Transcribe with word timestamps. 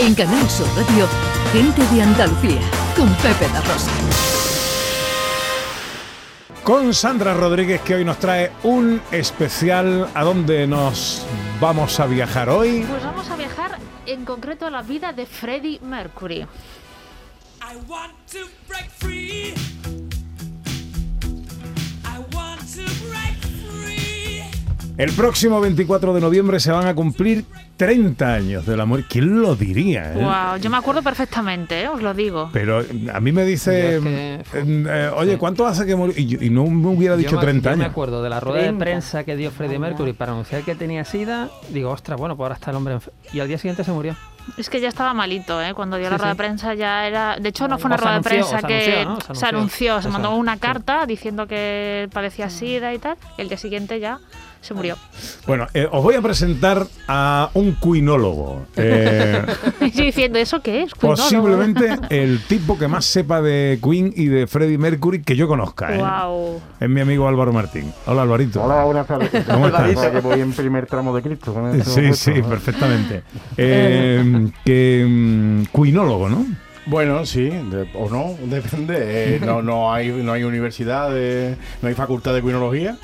En 0.00 0.14
Canal 0.14 0.48
Sur 0.48 0.66
Radio, 0.76 1.06
Gente 1.52 1.86
de 1.94 2.00
Andalucía, 2.00 2.62
con 2.96 3.06
Pepe 3.16 3.46
La 3.52 3.60
Rosa. 3.60 3.90
Con 6.64 6.94
Sandra 6.94 7.34
Rodríguez 7.34 7.82
que 7.82 7.96
hoy 7.96 8.04
nos 8.06 8.18
trae 8.18 8.50
un 8.62 9.02
especial 9.12 10.08
a 10.14 10.24
donde 10.24 10.66
nos 10.66 11.26
vamos 11.60 12.00
a 12.00 12.06
viajar 12.06 12.48
hoy. 12.48 12.86
Pues 12.88 13.04
vamos 13.04 13.28
a 13.28 13.36
viajar 13.36 13.78
en 14.06 14.24
concreto 14.24 14.66
a 14.66 14.70
la 14.70 14.80
vida 14.80 15.12
de 15.12 15.26
Freddie 15.26 15.80
Mercury. 15.82 16.38
I 16.40 16.46
want 17.86 18.14
to 18.32 18.48
break 18.66 18.88
free. 18.92 19.52
El 25.00 25.12
próximo 25.12 25.60
24 25.60 26.12
de 26.12 26.20
noviembre 26.20 26.60
se 26.60 26.70
van 26.70 26.86
a 26.86 26.94
cumplir 26.94 27.44
30 27.78 28.34
años 28.34 28.66
de 28.66 28.76
la 28.76 28.84
muerte. 28.84 29.06
¿Quién 29.10 29.40
lo 29.40 29.56
diría? 29.56 30.12
eh? 30.12 30.16
Wow, 30.22 30.58
yo 30.60 30.68
me 30.68 30.76
acuerdo 30.76 31.02
perfectamente, 31.02 31.80
¿eh? 31.82 31.88
os 31.88 32.02
lo 32.02 32.12
digo. 32.12 32.50
Pero 32.52 32.84
a 33.12 33.18
mí 33.20 33.32
me 33.32 33.44
dice, 33.46 33.96
es 33.96 34.02
que- 34.02 34.62
mm, 34.62 34.86
eh, 34.88 35.08
oye, 35.16 35.38
¿cuánto 35.38 35.66
hace 35.66 35.86
que 35.86 35.96
murió? 35.96 36.14
Y, 36.18 36.44
y 36.46 36.50
no 36.50 36.66
me 36.66 36.88
hubiera 36.88 37.16
dicho 37.16 37.30
Yo 37.30 37.36
me- 37.38 37.42
30 37.44 37.70
yo 37.70 37.76
me 37.78 37.82
años. 37.84 37.92
acuerdo 37.92 38.22
de 38.22 38.28
la 38.28 38.40
rueda 38.40 38.62
de 38.64 38.74
prensa 38.74 39.24
que 39.24 39.36
dio 39.36 39.50
Freddie 39.50 39.78
Mercury 39.78 40.12
para 40.12 40.32
anunciar 40.32 40.62
que 40.64 40.74
tenía 40.74 41.02
SIDA. 41.06 41.48
Digo, 41.70 41.90
ostras, 41.90 42.18
bueno, 42.18 42.36
pues 42.36 42.44
ahora 42.44 42.54
está 42.56 42.70
el 42.70 42.76
hombre 42.76 42.98
Y 43.32 43.40
al 43.40 43.48
día 43.48 43.56
siguiente 43.56 43.84
se 43.84 43.92
murió. 43.92 44.14
Es 44.58 44.68
que 44.68 44.80
ya 44.80 44.88
estaba 44.88 45.14
malito, 45.14 45.62
¿eh? 45.62 45.72
Cuando 45.72 45.96
dio 45.96 46.10
la 46.10 46.16
Sí, 46.16 46.20
rueda 46.22 46.32
sí. 46.32 46.36
de 46.36 46.42
prensa 46.44 46.74
ya 46.74 47.06
era... 47.06 47.36
De 47.38 47.48
hecho, 47.48 47.68
no 47.68 47.78
fue 47.78 47.88
una 47.88 47.96
rueda 47.96 48.16
de 48.16 48.20
prensa 48.22 48.56
o 48.56 48.60
se 48.60 48.66
que 48.66 48.74
anunció, 49.00 49.04
¿no? 49.28 49.34
Se 49.34 49.40
se 49.40 49.46
anunció. 49.46 50.02
se 50.02 50.08
mandó 50.10 50.34
una 50.34 50.58
carta 50.58 51.06
diciendo 51.06 51.46
que 51.46 52.08
padecía 52.12 52.50
sida 52.50 52.92
y 52.92 52.98
tal, 52.98 53.16
y 53.38 53.42
el 53.42 53.48
día 53.48 53.58
siguiente 53.58 53.98
ya 54.00 54.18
se 54.60 54.74
murió. 54.74 54.96
Bueno, 55.46 55.66
eh, 55.74 55.88
os 55.90 56.02
voy 56.02 56.14
a 56.14 56.20
presentar 56.22 56.86
a 57.08 57.50
un 57.54 57.72
cuinólogo. 57.72 58.66
Eh, 58.76 59.42
yo 59.94 60.04
diciendo, 60.04 60.38
¿eso 60.38 60.60
qué 60.60 60.82
es? 60.82 60.94
Cuinólogo? 60.94 61.22
posiblemente 61.22 61.96
el 62.10 62.40
tipo 62.46 62.78
que 62.78 62.86
más 62.88 63.04
sepa 63.06 63.40
de 63.40 63.78
Queen 63.82 64.12
y 64.14 64.26
de 64.26 64.46
Freddie 64.46 64.76
Mercury 64.78 65.22
que 65.22 65.34
yo 65.36 65.48
conozca. 65.48 65.94
¿eh? 65.94 65.98
Wow. 65.98 66.60
Es 66.78 66.88
mi 66.88 67.00
amigo 67.00 67.26
Álvaro 67.26 67.52
Martín. 67.52 67.92
Hola, 68.06 68.22
Alvarito. 68.22 68.62
Hola, 68.62 68.84
buenas 68.84 69.06
tardes. 69.06 69.30
¿Cómo 69.50 69.66
estás? 69.68 70.10
Que 70.10 70.20
voy 70.20 70.40
en 70.40 70.52
primer 70.52 70.86
tramo 70.86 71.14
de 71.16 71.22
Cristo. 71.22 71.54
con 71.54 71.82
Sí, 71.84 72.12
sí, 72.12 72.34
¿no? 72.34 72.48
perfectamente. 72.48 73.22
Eh, 73.56 74.48
que 74.64 75.06
mm, 75.08 75.64
cuinólogo, 75.72 76.28
¿no? 76.28 76.46
Bueno, 76.86 77.24
sí, 77.24 77.44
de- 77.44 77.88
o 77.94 78.08
no, 78.10 78.34
depende. 78.46 78.96
Eh, 79.36 79.40
no, 79.44 79.62
no, 79.62 79.92
hay, 79.92 80.08
no 80.08 80.32
hay 80.32 80.44
universidad, 80.44 81.10
de- 81.10 81.56
no 81.82 81.88
hay 81.88 81.94
facultad 81.94 82.34
de 82.34 82.42
cuinología, 82.42 82.96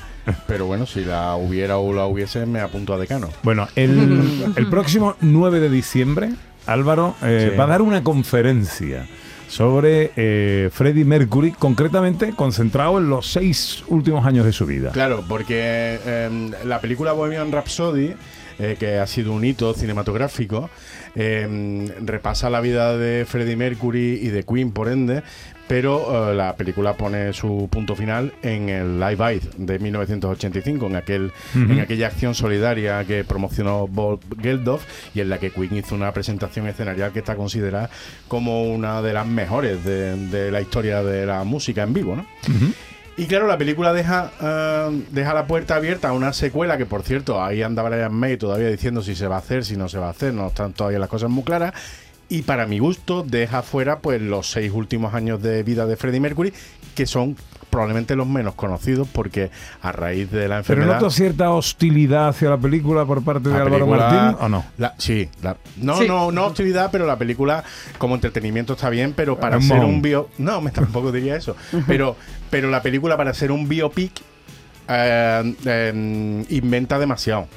pero 0.47 0.65
bueno, 0.65 0.85
si 0.85 1.03
la 1.05 1.35
hubiera 1.35 1.77
o 1.77 1.93
la 1.93 2.05
hubiese, 2.05 2.45
me 2.45 2.59
apunto 2.61 2.93
a 2.93 2.97
decano. 2.97 3.29
Bueno, 3.43 3.67
el, 3.75 4.53
el 4.55 4.67
próximo 4.69 5.15
9 5.21 5.59
de 5.59 5.69
diciembre, 5.69 6.29
Álvaro 6.65 7.15
eh, 7.23 7.49
Sí. 7.51 7.57
va 7.57 7.63
a 7.65 7.67
dar 7.67 7.81
una 7.81 8.03
conferencia 8.03 9.07
sobre 9.47 10.11
eh, 10.17 10.69
Freddie 10.73 11.05
Mercury, 11.05 11.51
concretamente 11.51 12.33
concentrado 12.33 12.97
en 12.97 13.09
los 13.09 13.31
seis 13.31 13.83
últimos 13.87 14.25
años 14.25 14.45
de 14.45 14.51
su 14.51 14.65
vida. 14.65 14.91
Claro, 14.91 15.23
porque 15.27 15.99
eh, 16.05 16.51
la 16.65 16.81
película 16.81 17.13
Bohemian 17.13 17.51
Rhapsody, 17.53 18.13
eh, 18.59 18.75
que 18.77 18.97
ha 18.97 19.07
sido 19.07 19.31
un 19.31 19.45
hito 19.45 19.73
cinematográfico, 19.73 20.69
eh, 21.15 21.89
repasa 22.03 22.49
la 22.49 22.59
vida 22.59 22.97
de 22.97 23.25
Freddie 23.25 23.55
Mercury 23.55 24.19
y 24.21 24.27
de 24.27 24.43
Queen, 24.43 24.71
por 24.71 24.89
ende, 24.89 25.23
pero 25.67 26.31
eh, 26.31 26.35
la 26.35 26.55
película 26.55 26.93
pone 26.93 27.33
su 27.33 27.67
punto 27.71 27.95
final 27.95 28.33
en 28.41 28.69
el 28.69 28.99
Live 28.99 29.23
Aid 29.23 29.41
de 29.57 29.79
1985, 29.79 30.87
en, 30.87 30.95
aquel, 30.95 31.31
en 31.55 31.79
aquella 31.79 32.07
acción 32.07 32.35
solidaria 32.35 33.03
que 33.05 33.23
promocionó 33.23 33.87
Bob 33.87 34.19
Geldof 34.41 34.83
y 35.13 35.21
en 35.21 35.29
la 35.29 35.39
que 35.39 35.51
Queen 35.51 35.77
hizo 35.77 35.95
una 35.95 36.11
presentación 36.11 36.67
escenarial 36.67 37.11
que 37.11 37.19
está 37.19 37.35
considerada 37.35 37.89
como 38.27 38.63
una 38.63 39.01
de 39.01 39.13
las 39.13 39.27
mejores 39.27 39.83
de, 39.83 40.15
de 40.27 40.51
la 40.51 40.61
historia 40.61 41.03
de 41.03 41.25
la 41.25 41.43
música 41.43 41.83
en 41.83 41.93
vivo, 41.93 42.15
¿no? 42.15 42.25
Y 43.19 43.25
claro, 43.25 43.47
la 43.47 43.57
película 43.57 43.93
deja, 43.93 44.31
eh, 44.39 45.01
deja 45.09 45.33
la 45.33 45.47
puerta 45.47 45.75
abierta 45.75 46.09
a 46.09 46.13
una 46.13 46.33
secuela 46.33 46.77
que, 46.77 46.85
por 46.85 47.01
cierto, 47.01 47.43
ahí 47.43 47.63
anda 47.63 47.81
Brian 47.81 48.13
May 48.13 48.37
todavía 48.37 48.69
diciendo 48.69 49.01
si 49.01 49.15
se 49.15 49.27
va 49.27 49.37
a 49.37 49.39
hacer, 49.39 49.65
si 49.65 49.75
no 49.75 49.89
se 49.89 49.97
va 49.97 50.07
a 50.07 50.11
hacer, 50.11 50.35
no 50.35 50.47
están 50.49 50.73
todavía 50.73 50.99
las 50.99 51.09
cosas 51.09 51.31
muy 51.31 51.43
claras. 51.43 51.73
Y 52.29 52.41
para 52.41 52.65
mi 52.65 52.79
gusto, 52.79 53.23
deja 53.23 53.61
fuera 53.61 53.99
pues 53.99 54.21
los 54.21 54.49
seis 54.51 54.71
últimos 54.73 55.13
años 55.13 55.41
de 55.41 55.63
vida 55.63 55.85
de 55.85 55.95
Freddie 55.95 56.19
Mercury, 56.19 56.53
que 56.93 57.05
son 57.05 57.37
probablemente 57.69 58.15
los 58.15 58.27
menos 58.27 58.55
conocidos, 58.55 59.07
porque 59.11 59.51
a 59.81 59.91
raíz 59.91 60.31
de 60.31 60.47
la 60.47 60.61
Pero 60.63 60.81
enfermedad. 60.81 60.93
noto 60.95 61.09
cierta 61.11 61.49
hostilidad 61.51 62.29
hacia 62.29 62.49
la 62.49 62.57
película 62.57 63.05
por 63.05 63.23
parte 63.23 63.49
de 63.49 63.55
Álvaro 63.55 63.85
película- 63.85 64.09
Martín, 64.09 64.37
¿o 64.41 64.49
no? 64.49 64.65
la- 64.77 64.95
sí, 64.97 65.29
la- 65.41 65.57
no, 65.77 65.97
Sí. 65.97 66.07
no, 66.07 66.31
no 66.31 66.45
hostilidad, 66.47 66.89
pero 66.91 67.05
la 67.05 67.17
película 67.17 67.63
como 67.97 68.15
entretenimiento 68.15 68.73
está 68.73 68.89
bien, 68.89 69.13
pero 69.15 69.37
para 69.39 69.61
ser 69.61 69.79
un 69.81 70.01
bio, 70.01 70.29
no, 70.37 70.59
me 70.61 70.71
tampoco 70.71 71.11
diría 71.11 71.35
eso, 71.35 71.55
pero, 71.87 72.15
pero 72.49 72.69
la 72.69 72.81
película 72.81 73.15
para 73.17 73.33
ser 73.33 73.51
un 73.51 73.67
biopic 73.67 74.11
eh, 74.89 75.55
eh, 75.65 76.45
inventa 76.49 76.97
demasiado. 76.97 77.47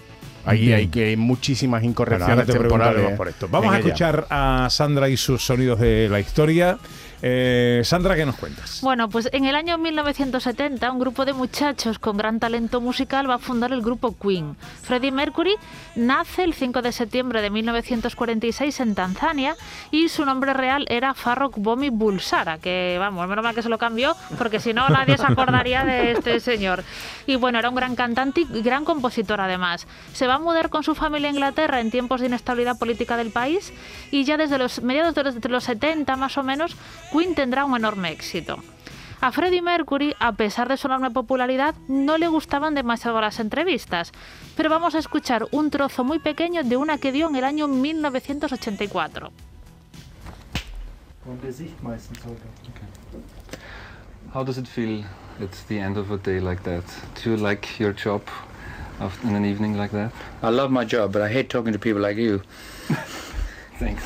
Ahí 0.44 0.66
Bien. 0.66 0.74
hay 0.78 0.86
que 0.88 1.04
hay 1.10 1.16
muchísimas 1.16 1.84
incorrecciones 1.84 2.46
te 2.46 2.52
temporales. 2.52 2.94
preguntaremos 2.94 3.12
por 3.16 3.28
esto. 3.28 3.48
Vamos 3.50 3.74
a 3.74 3.78
escuchar 3.78 4.26
a 4.30 4.68
Sandra 4.70 5.08
y 5.08 5.16
sus 5.16 5.44
sonidos 5.44 5.80
de 5.80 6.08
la 6.10 6.20
historia. 6.20 6.78
Eh, 7.22 7.82
Sandra, 7.84 8.16
¿qué 8.16 8.24
nos 8.24 8.36
cuentas? 8.36 8.80
Bueno, 8.82 9.08
pues 9.10 9.28
en 9.32 9.44
el 9.44 9.54
año 9.54 9.76
1970 9.76 10.90
un 10.90 10.98
grupo 10.98 11.24
de 11.24 11.34
muchachos 11.34 11.98
con 11.98 12.16
gran 12.16 12.40
talento 12.40 12.80
musical 12.80 13.28
va 13.28 13.34
a 13.34 13.38
fundar 13.38 13.72
el 13.72 13.82
grupo 13.82 14.16
Queen. 14.16 14.56
Freddie 14.82 15.12
Mercury 15.12 15.54
nace 15.96 16.44
el 16.44 16.54
5 16.54 16.80
de 16.80 16.92
septiembre 16.92 17.42
de 17.42 17.50
1946 17.50 18.80
en 18.80 18.94
Tanzania 18.94 19.54
y 19.90 20.08
su 20.08 20.24
nombre 20.24 20.54
real 20.54 20.86
era 20.88 21.12
Farrokh 21.12 21.58
Bomi 21.58 21.90
Bulsara, 21.90 22.58
que 22.58 22.96
vamos, 22.98 23.28
menos 23.28 23.44
mal 23.44 23.54
que 23.54 23.62
se 23.62 23.68
lo 23.68 23.76
cambió 23.76 24.16
porque 24.38 24.58
si 24.58 24.72
no 24.72 24.88
nadie 24.88 25.18
se 25.18 25.26
acordaría 25.26 25.84
de 25.84 26.12
este 26.12 26.40
señor. 26.40 26.84
Y 27.26 27.36
bueno, 27.36 27.58
era 27.58 27.68
un 27.68 27.74
gran 27.74 27.96
cantante 27.96 28.42
y 28.42 28.62
gran 28.62 28.84
compositor 28.84 29.40
además. 29.40 29.86
Se 30.14 30.26
va 30.26 30.34
a 30.34 30.38
mudar 30.38 30.70
con 30.70 30.82
su 30.84 30.94
familia 30.94 31.28
a 31.28 31.32
Inglaterra 31.32 31.80
en 31.80 31.90
tiempos 31.90 32.20
de 32.20 32.28
inestabilidad 32.28 32.78
política 32.78 33.16
del 33.18 33.30
país 33.30 33.72
y 34.10 34.24
ya 34.24 34.38
desde 34.38 34.56
los 34.56 34.82
mediados 34.82 35.14
de 35.14 35.24
los, 35.24 35.40
de 35.40 35.48
los 35.48 35.64
70 35.64 36.16
más 36.16 36.38
o 36.38 36.42
menos, 36.42 36.76
Queen 37.12 37.34
tendrá 37.34 37.64
un 37.64 37.74
enorme 37.76 38.12
éxito. 38.12 38.58
A 39.20 39.32
Freddie 39.32 39.60
Mercury, 39.60 40.14
a 40.18 40.32
pesar 40.32 40.68
de 40.68 40.78
su 40.78 40.86
enorme 40.86 41.10
popularidad, 41.10 41.74
no 41.88 42.16
le 42.16 42.28
gustaban 42.28 42.74
demasiado 42.74 43.20
las 43.20 43.38
entrevistas, 43.38 44.12
pero 44.56 44.70
vamos 44.70 44.94
a 44.94 44.98
escuchar 44.98 45.46
un 45.50 45.70
trozo 45.70 46.04
muy 46.04 46.20
pequeño 46.20 46.62
de 46.64 46.76
una 46.78 46.96
que 46.96 47.12
dio 47.12 47.28
en 47.28 47.36
el 47.36 47.44
año 47.44 47.68
1984. 47.68 49.30
How 54.32 54.44
does 54.44 54.58
it 54.58 54.66
feel 54.66 55.04
at 55.42 55.50
the 55.68 55.78
end 55.78 55.98
of 55.98 56.10
a 56.10 56.16
day 56.16 56.40
like 56.40 56.62
that? 56.62 56.84
Do 57.22 57.30
you 57.30 57.36
like 57.36 57.68
your 57.78 57.92
job 57.92 58.22
in 59.24 59.34
an 59.34 59.44
evening 59.44 59.76
like 59.76 59.90
that? 59.92 60.12
I 60.42 60.50
love 60.50 60.70
my 60.70 60.86
job, 60.86 61.12
but 61.12 61.20
I 61.20 61.28
hate 61.28 61.48
talking 61.48 61.72
to 61.72 61.78
people 61.78 62.00
like 62.00 62.16
you. 62.16 62.40
Thanks. 63.80 64.02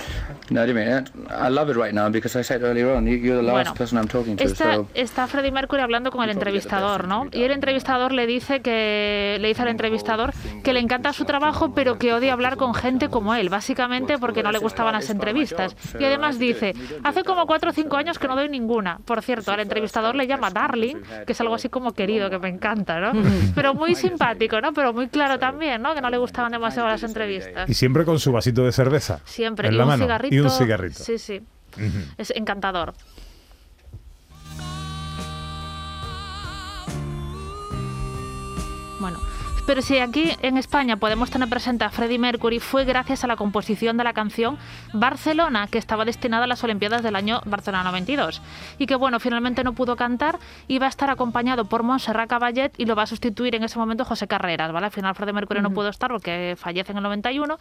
No, 0.50 0.62
I 0.62 0.72
mean, 0.72 1.04
I 1.30 1.48
love 1.50 1.68
it 1.68 1.76
right 1.76 1.92
now 1.92 2.08
because 2.08 2.36
I 2.38 2.42
said 2.44 2.62
earlier 2.62 2.94
on, 2.94 3.06
you- 3.08 3.16
you're 3.16 3.36
the 3.38 3.42
last 3.42 3.54
Bueno, 3.70 3.74
person 3.74 3.98
I'm 3.98 4.06
talking 4.06 4.36
to. 4.36 4.44
Está, 4.44 4.74
So 4.74 4.86
está 4.94 5.26
Freddie 5.26 5.50
Mercury 5.50 5.82
hablando 5.82 6.10
con 6.12 6.22
el 6.22 6.30
entrevistador, 6.30 7.08
¿no? 7.08 7.26
Y 7.32 7.42
el 7.42 7.50
entrevistador 7.50 8.12
le 8.12 8.26
dice 8.26 8.60
que 8.60 9.36
le 9.40 9.48
dice 9.48 9.62
al 9.62 9.68
entrevistador 9.68 10.32
que 10.64 10.72
le 10.72 10.80
encanta 10.80 11.12
su 11.12 11.24
trabajo, 11.24 11.74
pero 11.74 11.98
que 11.98 12.12
odia 12.12 12.32
hablar 12.32 12.56
con 12.56 12.74
gente 12.74 13.08
como 13.08 13.34
él, 13.34 13.50
básicamente 13.50 14.18
porque 14.18 14.42
no 14.42 14.50
le 14.50 14.58
gustaban 14.58 14.94
las 14.94 15.10
entrevistas. 15.10 15.76
Y 16.00 16.04
además 16.04 16.38
dice, 16.38 16.74
hace 17.04 17.22
como 17.22 17.46
cuatro 17.46 17.70
o 17.70 17.72
cinco 17.72 17.96
años 17.96 18.18
que 18.18 18.26
no 18.26 18.34
doy 18.34 18.48
ninguna. 18.48 18.98
Por 19.04 19.22
cierto, 19.22 19.52
al 19.52 19.60
entrevistador 19.60 20.16
le 20.16 20.26
llama 20.26 20.50
Darling, 20.50 20.96
que 21.26 21.32
es 21.32 21.40
algo 21.40 21.54
así 21.54 21.68
como 21.68 21.92
querido, 21.92 22.30
que 22.30 22.38
me 22.38 22.48
encanta, 22.48 22.98
¿no? 22.98 23.12
Pero 23.54 23.74
muy 23.74 23.94
simpático, 23.94 24.60
¿no? 24.60 24.72
Pero 24.72 24.92
muy 24.92 25.08
claro 25.08 25.38
también, 25.38 25.82
¿no? 25.82 25.94
Que 25.94 26.00
no 26.00 26.10
le 26.10 26.16
gustaban 26.16 26.50
demasiado 26.50 26.88
las 26.88 27.02
entrevistas. 27.02 27.68
Y 27.68 27.74
siempre 27.74 28.04
con 28.04 28.18
su 28.18 28.32
vasito 28.32 28.64
de 28.64 28.72
cerveza. 28.72 29.20
Siempre. 29.24 29.68
En 29.68 29.74
y 29.74 29.76
la 29.76 29.84
un 29.84 29.88
mano. 29.90 30.04
cigarrito. 30.04 30.34
Y 30.34 30.40
un 30.40 30.50
cigarrito. 30.50 31.04
Sí, 31.04 31.18
sí. 31.18 31.42
Es 32.16 32.32
encantador. 32.34 32.94
Bueno, 39.00 39.20
pero 39.66 39.80
si 39.80 39.98
aquí 39.98 40.30
en 40.42 40.58
España 40.58 40.96
podemos 40.96 41.30
tener 41.30 41.48
presente 41.48 41.84
a 41.84 41.90
Freddie 41.90 42.18
Mercury, 42.18 42.60
fue 42.60 42.84
gracias 42.84 43.24
a 43.24 43.26
la 43.26 43.36
composición 43.36 43.96
de 43.96 44.04
la 44.04 44.12
canción 44.12 44.58
Barcelona, 44.92 45.68
que 45.68 45.78
estaba 45.78 46.04
destinada 46.04 46.44
a 46.44 46.46
las 46.46 46.62
Olimpiadas 46.64 47.02
del 47.02 47.16
año 47.16 47.40
Barcelona 47.46 47.84
92. 47.84 48.42
Y 48.78 48.86
que, 48.86 48.94
bueno, 48.94 49.20
finalmente 49.20 49.64
no 49.64 49.72
pudo 49.72 49.96
cantar 49.96 50.38
y 50.68 50.78
va 50.78 50.86
a 50.86 50.88
estar 50.90 51.08
acompañado 51.08 51.64
por 51.64 51.82
Montserrat 51.82 52.28
Caballet 52.28 52.72
y 52.76 52.84
lo 52.84 52.94
va 52.94 53.04
a 53.04 53.06
sustituir 53.06 53.54
en 53.54 53.64
ese 53.64 53.78
momento 53.78 54.04
José 54.04 54.26
Carreras, 54.26 54.70
¿vale? 54.70 54.86
Al 54.86 54.92
final 54.92 55.14
Freddie 55.14 55.32
Mercury 55.32 55.62
no 55.62 55.70
pudo 55.70 55.88
estar 55.88 56.10
porque 56.10 56.56
fallece 56.58 56.92
en 56.92 56.98
el 56.98 57.04
91, 57.04 57.58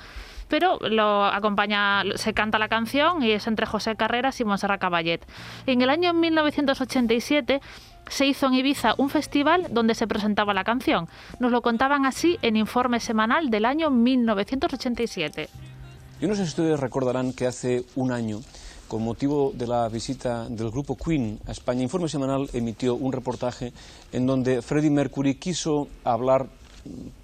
pero 0.50 0.80
lo 0.82 1.26
acompaña, 1.26 2.04
se 2.16 2.34
canta 2.34 2.60
la 2.60 2.68
canción 2.68 3.24
y 3.24 3.32
es 3.32 3.48
entre 3.48 3.66
José 3.66 3.96
Carreras 3.96 4.40
y 4.42 4.46
Montserrat 4.46 4.82
Caballet. 4.82 5.22
En 5.66 5.82
el 5.82 5.90
año 5.90 6.14
1987 6.14 7.62
se 8.10 8.26
hizo 8.26 8.48
en 8.48 8.54
Ibiza 8.54 8.96
un 8.98 9.10
festival 9.10 9.68
donde 9.72 9.96
se 9.96 10.08
presentaba 10.08 10.54
la 10.54 10.64
canción. 10.64 11.08
Nos 11.40 11.52
lo 11.52 11.62
contaban 11.62 12.06
así 12.06 12.38
en 12.42 12.56
informe 12.56 13.00
semanal 13.00 13.50
del 13.50 13.66
año 13.66 13.90
1987. 13.90 15.50
Yo 16.22 16.28
no 16.28 16.36
sé 16.36 16.44
si 16.44 16.50
ustedes 16.50 16.80
recordarán 16.80 17.34
que 17.34 17.48
hace 17.48 17.84
un 17.96 18.12
año, 18.12 18.40
con 18.88 19.04
motivo 19.04 19.52
de 19.56 19.68
la 19.68 19.90
visita 19.90 20.48
del 20.48 20.70
grupo 20.70 20.96
Queen 20.96 21.40
a 21.48 21.52
España, 21.52 21.82
Informe 21.82 22.08
Semanal 22.08 22.50
emitió 22.54 22.96
un 22.96 23.12
reportaje 23.12 23.74
en 24.12 24.26
donde 24.26 24.62
Freddie 24.62 24.92
Mercury 24.92 25.36
quiso 25.36 25.88
hablar 26.04 26.48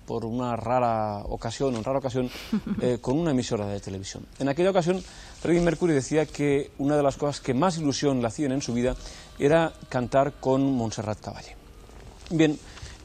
por 0.05 0.25
una 0.25 0.55
rara 0.55 1.19
ocasión, 1.25 1.75
en 1.75 1.83
rara 1.83 1.99
ocasión, 1.99 2.29
eh, 2.81 2.97
con 3.01 3.17
una 3.17 3.31
emisora 3.31 3.67
de 3.67 3.79
televisión. 3.79 4.25
En 4.39 4.49
aquella 4.49 4.71
ocasión, 4.71 5.01
Freddie 5.41 5.61
Mercury 5.61 5.93
decía 5.93 6.25
que 6.25 6.71
una 6.77 6.95
de 6.97 7.03
las 7.03 7.17
cosas 7.17 7.41
que 7.41 7.53
más 7.53 7.77
ilusión 7.77 8.21
le 8.21 8.27
hacían 8.27 8.51
en 8.51 8.61
su 8.61 8.73
vida 8.73 8.95
era 9.37 9.73
cantar 9.89 10.33
con 10.39 10.73
Montserrat 10.75 11.19
Caballé. 11.19 11.55
Bien, 12.31 12.57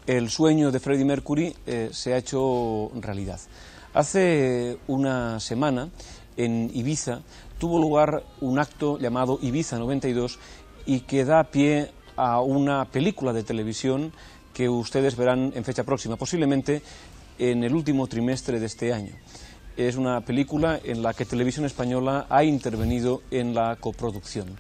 el 0.07 0.31
sueño 0.31 0.71
de 0.71 0.81
Freddie 0.81 1.05
Mercury 1.05 1.55
eh, 1.67 1.91
se 1.93 2.15
ha 2.15 2.19
hecho 2.19 2.91
realidad. 2.95 3.41
Hace 3.95 4.79
una 4.87 5.41
semana, 5.41 5.89
en 6.37 6.71
Ibiza, 6.75 7.21
tuvo 7.59 7.79
lugar 7.79 8.25
un 8.41 8.59
acto 8.59 8.99
llamado 8.99 9.39
Ibiza 9.41 9.79
92 9.79 10.39
y 10.87 11.01
que 11.01 11.25
da 11.25 11.45
pie 11.45 11.93
a 12.17 12.41
una 12.41 12.85
película 12.87 13.33
de 13.33 13.45
televisión 13.45 14.13
que 14.55 14.69
ustedes 14.69 15.17
verán 15.17 15.53
en 15.55 15.65
fecha 15.65 15.85
próxima, 15.85 16.17
posiblemente 16.17 16.81
en 17.39 17.65
el 17.65 17.75
último 17.75 18.07
trimestre 18.07 18.61
de 18.61 18.67
este 18.67 18.93
año. 18.93 19.13
Es 19.77 19.97
una 19.97 20.21
película 20.21 20.81
en 20.83 21.03
la 21.03 21.13
que 21.13 21.25
Televisión 21.25 21.67
Española 21.67 22.27
ha 22.31 22.45
intervenido 22.45 23.23
en 23.33 23.55
la 23.55 23.77
coproducción. 23.77 24.57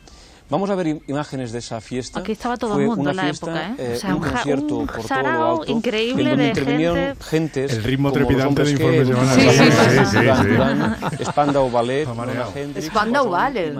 Vamos 0.50 0.68
a 0.68 0.74
ver 0.74 0.86
im- 0.88 1.00
imágenes 1.08 1.52
de 1.52 1.58
esa 1.58 1.80
fiesta. 1.80 2.20
Aquí 2.20 2.32
estaba 2.32 2.56
todo 2.58 2.74
Fue 2.74 2.82
el 2.82 2.88
mundo 2.88 3.02
una 3.02 3.10
en 3.12 3.16
la 3.16 3.22
fiesta, 3.24 3.46
época, 3.46 3.82
¿eh? 3.82 3.92
eh, 3.92 3.94
O 3.96 4.00
sea, 4.00 4.14
un 4.14 4.20
concierto 4.22 4.76
un 4.76 4.86
por 4.86 4.96
todo 5.06 5.22
lo 5.22 5.60
alto, 5.60 5.64
increíble 5.72 6.22
en 6.22 6.28
donde 6.28 6.42
de 6.44 6.48
intervinieron 6.50 6.96
gente. 6.96 7.24
gentes 7.24 7.72
El 7.72 7.82
ritmo 7.84 8.12
trepidante 8.12 8.62
de 8.64 8.74
que 8.76 8.84
Informe 8.84 9.04
Semanal. 9.06 9.40
Sí, 9.40 9.48
sí, 9.50 9.64
sí, 9.64 10.04
sí, 10.04 10.48
Duran 10.48 10.96
sí. 11.18 11.24
Spandau 11.24 11.70
Ballet. 11.70 12.08
Hendrix, 12.54 12.86
Spandau 12.88 13.30
Ballet. 13.30 13.72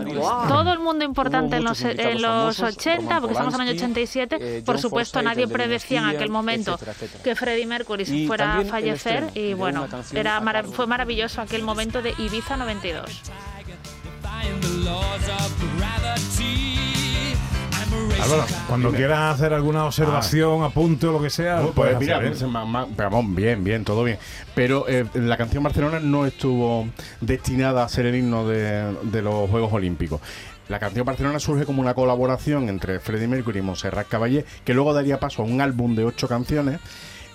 Todo 0.49 0.73
el 0.73 0.79
mundo 0.79 1.05
importante 1.05 1.57
en 1.57 1.65
los, 1.65 1.81
invitados 1.83 2.13
en 2.15 2.23
los 2.23 2.57
famosos, 2.57 2.77
80, 2.79 3.01
Roman 3.03 3.21
porque 3.21 3.33
estamos 3.33 3.55
en 3.55 3.61
el 3.61 3.69
año 3.69 3.77
Polanski, 3.77 3.93
87. 4.21 4.37
eh, 4.41 4.63
Por 4.65 4.79
supuesto, 4.79 5.19
Forsythe, 5.19 5.35
nadie 5.35 5.47
de 5.47 5.53
predecía 5.53 5.99
en 6.01 6.07
aquel 6.07 6.31
momento 6.31 6.73
etcétera, 6.75 6.93
etcétera. 6.93 7.23
que 7.25 7.35
Freddie 7.37 7.67
Mercury 7.67 8.05
Y 8.09 8.27
fuera 8.27 8.59
a 8.59 8.65
fallecer. 8.65 9.31
Y 9.35 9.49
de 9.49 9.55
bueno, 9.55 9.87
era 10.15 10.41
fue 10.65 10.87
maravilloso 10.87 11.43
aquel 11.43 11.63
momento 11.63 12.01
de 12.01 12.15
Ibiza 12.19 12.57
92. 12.57 13.05
Álvaro, 18.23 18.45
cuando 18.69 18.93
quieras 18.93 19.35
hacer 19.35 19.53
alguna 19.53 19.85
observación, 19.85 20.63
apunte 20.63 21.07
o 21.07 21.13
lo 21.13 21.21
que 21.23 21.31
sea, 21.31 21.61
Pues, 21.61 21.73
puedes 21.75 21.99
mira, 21.99 22.17
hacer, 22.17 22.33
¿eh? 22.33 22.37
pues, 22.39 23.11
vamos, 23.11 23.35
bien, 23.35 23.63
bien, 23.65 23.85
todo 23.85 24.03
bien. 24.05 24.19
Pero 24.55 24.87
eh, 24.89 25.05
la 25.15 25.37
canción 25.37 25.63
Barcelona 25.63 26.01
no 26.01 26.25
estuvo 26.25 26.87
destinada 27.21 27.85
a 27.85 27.89
ser 27.89 28.07
el 28.07 28.17
himno 28.17 28.47
de, 28.49 28.95
de 29.03 29.23
los 29.23 29.51
Juegos 29.51 29.73
Olímpicos. 29.73 30.21
La 30.69 30.79
canción 30.79 31.05
Barcelona 31.05 31.39
surge 31.39 31.67
como 31.67 31.83
una 31.83 31.93
colaboración 31.93 32.71
entre 32.71 32.99
Freddie 32.99 33.29
Mercury 33.29 33.59
y 33.59 33.63
Montserrat 33.63 34.09
Caballé, 34.09 34.47
que 34.65 34.73
luego 34.73 34.95
daría 34.95 35.21
paso 35.21 35.43
a 35.43 35.45
un 35.45 35.61
álbum 35.61 35.95
de 35.95 36.05
ocho 36.05 36.27
canciones. 36.27 36.81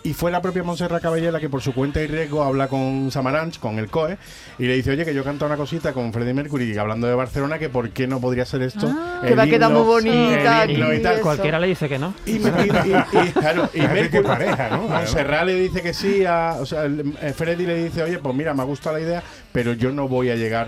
Y 0.02 0.14
fue 0.14 0.32
la 0.32 0.42
propia 0.42 0.64
Montserrat 0.64 1.02
Caballé 1.02 1.30
la 1.30 1.42
que 1.42 1.50
por 1.50 1.62
su 1.62 1.74
cuenta 1.74 2.02
y 2.02 2.08
riesgo 2.08 2.42
habla 2.42 2.70
con 2.70 3.12
Samaranch, 3.12 3.60
con 3.60 3.78
el 3.80 3.90
COE, 3.90 4.18
y 4.58 4.66
le 4.66 4.76
dice, 4.76 4.92
oye, 4.92 5.04
que 5.04 5.14
yo 5.14 5.26
canto 5.26 5.46
una 5.46 5.58
cosita 5.58 5.92
con 5.92 6.14
Freddie 6.14 6.34
Mercury 6.34 6.78
hablando 6.78 7.06
de 7.06 7.16
Barcelona, 7.16 7.60
que 7.60 7.68
por 7.68 7.90
qué 7.90 8.08
no 8.08 8.22
podría 8.22 8.46
ser 8.46 8.62
esto. 8.62 8.88
Ah. 8.90 9.20
el 9.24 9.30
Que 9.30 9.36
va 9.36 9.44
a 9.44 9.48
quedar 9.48 9.72
muy 9.72 9.82
bonita 9.84 10.64
el 10.64 10.72
himno 10.72 10.86
aquí, 10.88 10.96
y 10.96 11.02
tal. 11.02 11.20
Cualquiera 11.20 11.60
le 11.60 11.68
dice 11.68 11.90
que 11.90 12.00
no. 12.00 12.14
Y, 12.26 12.32
y- 12.32 12.36
y- 12.38 13.18
y- 13.28 13.32
claro, 13.34 13.70
y 13.74 13.82
Mercury, 13.82 14.24
pareja, 14.24 14.70
¿no? 14.70 14.84
Montserrat 14.88 15.46
le 15.46 15.56
dice 15.56 15.82
que 15.82 15.94
sí, 15.94 16.24
a, 16.26 16.56
o 16.62 16.66
sea, 16.66 16.86
el- 16.86 17.18
eh, 17.22 17.34
Freddy 17.36 17.66
le 17.66 17.84
dice, 17.84 18.02
oye, 18.02 18.20
pues 18.20 18.34
mira, 18.34 18.54
me 18.54 18.62
ha 18.62 18.66
gustado 18.66 18.96
la 18.98 19.04
idea, 19.04 19.22
pero 19.52 19.74
yo 19.74 19.92
no 19.92 20.08
voy 20.08 20.30
a 20.30 20.36
llegar 20.36 20.68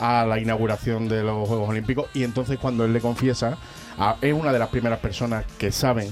a 0.00 0.24
la 0.24 0.38
inauguración 0.40 1.06
de 1.06 1.22
los 1.22 1.46
Juegos 1.46 1.68
Olímpicos. 1.68 2.06
Y 2.14 2.24
entonces 2.24 2.58
cuando 2.58 2.86
él 2.86 2.94
le 2.94 3.00
confiesa, 3.00 3.58
a- 3.98 4.16
es 4.22 4.32
una 4.32 4.54
de 4.54 4.58
las 4.58 4.70
primeras 4.70 5.00
personas 5.00 5.44
que 5.58 5.70
saben, 5.70 6.08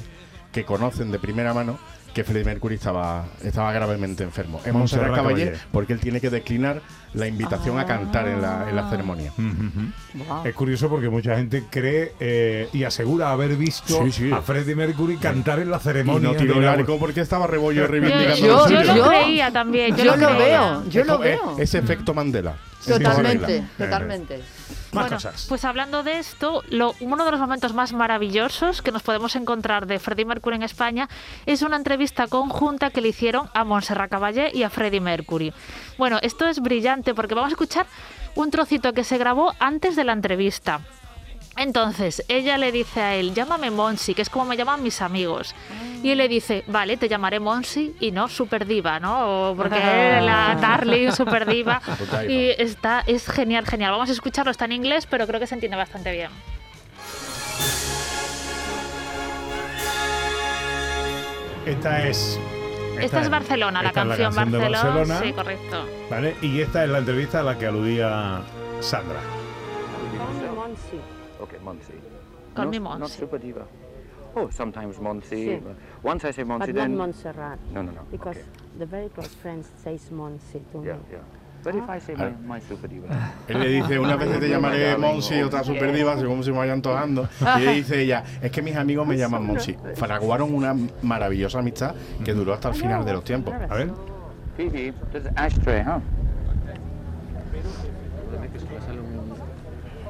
que 0.52 0.64
conocen 0.64 1.10
de 1.10 1.18
primera 1.18 1.54
mano, 1.54 1.78
que 2.18 2.24
Freddie 2.24 2.44
Mercury 2.44 2.74
estaba, 2.74 3.26
estaba 3.44 3.70
gravemente 3.72 4.24
enfermo. 4.24 4.60
Es 4.64 4.72
Montserrat 4.72 5.06
Montserrat 5.08 5.16
Caballé, 5.16 5.44
Caballé. 5.52 5.64
porque 5.70 5.92
él 5.92 6.00
tiene 6.00 6.20
que 6.20 6.30
declinar 6.30 6.80
la 7.14 7.26
invitación 7.28 7.78
a 7.78 7.86
cantar 7.86 8.26
en 8.26 8.42
la, 8.42 8.66
en 8.68 8.74
la 8.74 8.90
ceremonia. 8.90 9.32
Ujú, 9.38 9.46
ujú. 9.46 10.24
Wow. 10.28 10.46
Es 10.46 10.54
curioso 10.54 10.88
porque 10.88 11.08
mucha 11.08 11.36
gente 11.36 11.62
cree 11.70 12.12
eh, 12.18 12.68
y 12.72 12.82
asegura 12.82 13.30
haber 13.30 13.54
visto 13.56 14.04
Sí, 14.04 14.10
sí. 14.12 14.32
a 14.32 14.42
Freddie 14.42 14.74
Mercury 14.74 15.16
cantar 15.16 15.60
en 15.60 15.70
la 15.70 15.76
Y 15.76 15.80
ceremonia. 15.80 16.28
no 16.30 16.34
tiró 16.34 16.58
el 16.58 16.66
arco 16.66 16.98
porque 16.98 17.20
estaba 17.20 17.46
rebollo 17.46 17.82
Yo, 17.82 17.86
reivindicando 17.86 18.36
Yo- 18.36 18.46
lo 18.48 18.68
yo 18.68 18.78
suyo. 18.80 18.82
lo 18.84 18.96
yo- 18.96 19.08
creía 19.08 19.50
también. 19.52 19.96
Yo, 19.96 20.04
Yo 20.04 20.16
lo 20.16 20.26
creía. 20.28 20.36
veo, 20.38 20.84
yo 20.90 21.00
Es 21.02 21.06
lo 21.06 21.18
veo. 21.18 21.56
Ese 21.58 21.78
efecto 21.78 22.14
Mandela. 22.14 22.56
Totalmente, 22.86 23.64
totalmente. 23.76 24.38
Más 24.38 25.04
Bueno, 25.04 25.16
cosas. 25.16 25.46
pues 25.48 25.64
hablando 25.66 26.02
de 26.02 26.18
esto, 26.18 26.62
lo- 26.70 26.94
uno 27.00 27.24
de 27.26 27.30
los 27.30 27.40
momentos 27.40 27.74
más 27.74 27.92
maravillosos 27.92 28.80
que 28.80 28.90
nos 28.92 29.02
podemos 29.02 29.36
encontrar 29.36 29.86
de 29.86 29.98
Freddie 29.98 30.24
Mercury 30.24 30.56
en 30.56 30.62
España 30.62 31.08
es 31.44 31.60
una 31.62 31.76
entrevista 31.76 32.26
conjunta 32.26 32.88
que 32.90 33.02
le 33.02 33.08
hicieron 33.08 33.50
a 33.52 33.64
Montserrat 33.64 34.10
Caballé 34.10 34.50
y 34.54 34.62
a 34.62 34.70
Freddie 34.70 35.00
Mercury. 35.00 35.52
Bueno, 35.98 36.18
esto 36.22 36.46
es 36.48 36.60
brillante 36.60 37.14
porque 37.14 37.34
vamos 37.34 37.50
a 37.50 37.52
escuchar 37.52 37.86
un 38.34 38.50
trocito 38.50 38.92
que 38.94 39.04
se 39.04 39.18
grabó 39.18 39.54
antes 39.58 39.94
de 39.94 40.04
la 40.04 40.12
entrevista. 40.14 40.80
Entonces, 41.58 42.24
ella 42.28 42.56
le 42.56 42.70
dice 42.70 43.00
a 43.00 43.14
él, 43.16 43.34
llámame 43.34 43.70
Monsi, 43.72 44.14
que 44.14 44.22
es 44.22 44.30
como 44.30 44.44
me 44.44 44.56
llaman 44.56 44.80
mis 44.82 45.02
amigos. 45.02 45.56
Y 46.04 46.10
él 46.10 46.18
le 46.18 46.28
dice, 46.28 46.62
vale, 46.68 46.96
te 46.96 47.08
llamaré 47.08 47.40
Monsi 47.40 47.96
y 47.98 48.12
no 48.12 48.28
Super 48.28 48.64
Diva, 48.64 49.00
¿no? 49.00 49.54
Porque 49.56 49.78
la 50.22 50.56
Darling, 50.60 51.10
Super 51.10 51.46
Diva. 51.46 51.82
Y 52.28 52.50
está, 52.50 53.02
es 53.06 53.26
genial, 53.26 53.66
genial. 53.66 53.90
Vamos 53.90 54.08
a 54.08 54.12
escucharlo, 54.12 54.50
está 54.50 54.66
en 54.66 54.72
inglés, 54.72 55.06
pero 55.06 55.26
creo 55.26 55.40
que 55.40 55.46
se 55.46 55.54
entiende 55.54 55.76
bastante 55.76 56.12
bien. 56.12 56.30
Esta 61.66 62.06
es. 62.06 62.38
Esta 63.00 63.20
es 63.20 63.30
Barcelona, 63.30 63.82
la 63.82 63.92
canción, 63.92 64.32
de 64.32 64.36
Barcelona. 64.36 64.82
Barcelona, 64.82 65.20
Sí, 65.22 65.32
correcto. 65.32 65.86
¿vale? 66.10 66.36
Y 66.40 66.60
esta 66.60 66.84
es 66.84 66.90
la 66.90 66.98
entrevista 66.98 67.40
a 67.40 67.42
la 67.42 67.58
que 67.58 67.66
aludía 67.66 68.42
Sandra. 68.80 69.37
Okay, 71.48 71.58
Monty. 71.64 71.94
Call 72.54 72.64
not, 72.66 72.70
me 72.70 72.78
Not 72.78 72.98
Monty. 73.00 73.12
super 73.18 73.38
diva. 73.38 73.66
Oh, 74.36 74.48
sometimes 74.50 75.00
Monty. 75.00 75.46
Sí. 75.46 75.62
Once 76.02 76.24
I 76.24 76.32
say 76.32 76.44
Monty, 76.44 76.66
But 76.72 76.74
not 76.74 76.82
then 76.82 76.96
Montserrat. 76.96 77.58
no, 77.72 77.82
no, 77.82 77.92
no. 77.92 78.02
Because 78.10 78.36
okay. 78.36 78.46
the 78.78 78.86
very 78.86 79.08
close 79.08 79.34
friends 79.34 79.68
says 79.82 80.10
Monsi 80.10 80.60
to 80.72 80.84
Yeah, 80.84 80.92
me. 80.94 81.00
yeah. 81.12 81.18
But 81.64 81.74
if 81.74 81.88
I 81.88 81.98
say 81.98 82.14
my, 82.14 82.30
my 82.46 82.60
super 82.60 82.86
diva, 82.86 83.08
Él 83.48 83.58
le 83.58 83.68
dice, 83.68 83.98
una 83.98 84.16
vez 84.16 84.38
te 84.38 84.48
llamaré 84.48 84.96
Monsi, 84.98 85.42
otra 85.42 85.64
super 85.64 85.92
diva, 85.92 86.16
según 86.16 86.44
se 86.44 86.52
me 86.52 86.58
vayan 86.58 86.80
tojando. 86.80 87.28
Y 87.56 87.60
le 87.60 87.72
dice 87.74 88.00
ella, 88.00 88.22
es 88.40 88.52
que 88.52 88.62
mis 88.62 88.76
amigos 88.76 89.06
me 89.06 89.16
llaman 89.16 89.44
Monsi. 89.44 89.76
Fraguaron 89.96 90.54
una 90.54 90.76
maravillosa 91.02 91.58
amistad 91.58 91.94
que 92.24 92.32
duró 92.32 92.52
hasta 92.54 92.68
el 92.68 92.74
final 92.74 93.04
de 93.04 93.12
los 93.12 93.24
tiempos. 93.24 93.54
A 93.54 93.74
ver. 93.74 93.90
Phoebe, 94.56 94.92
there's 95.12 95.26
ashtray, 95.36 95.82
huh? 95.82 96.00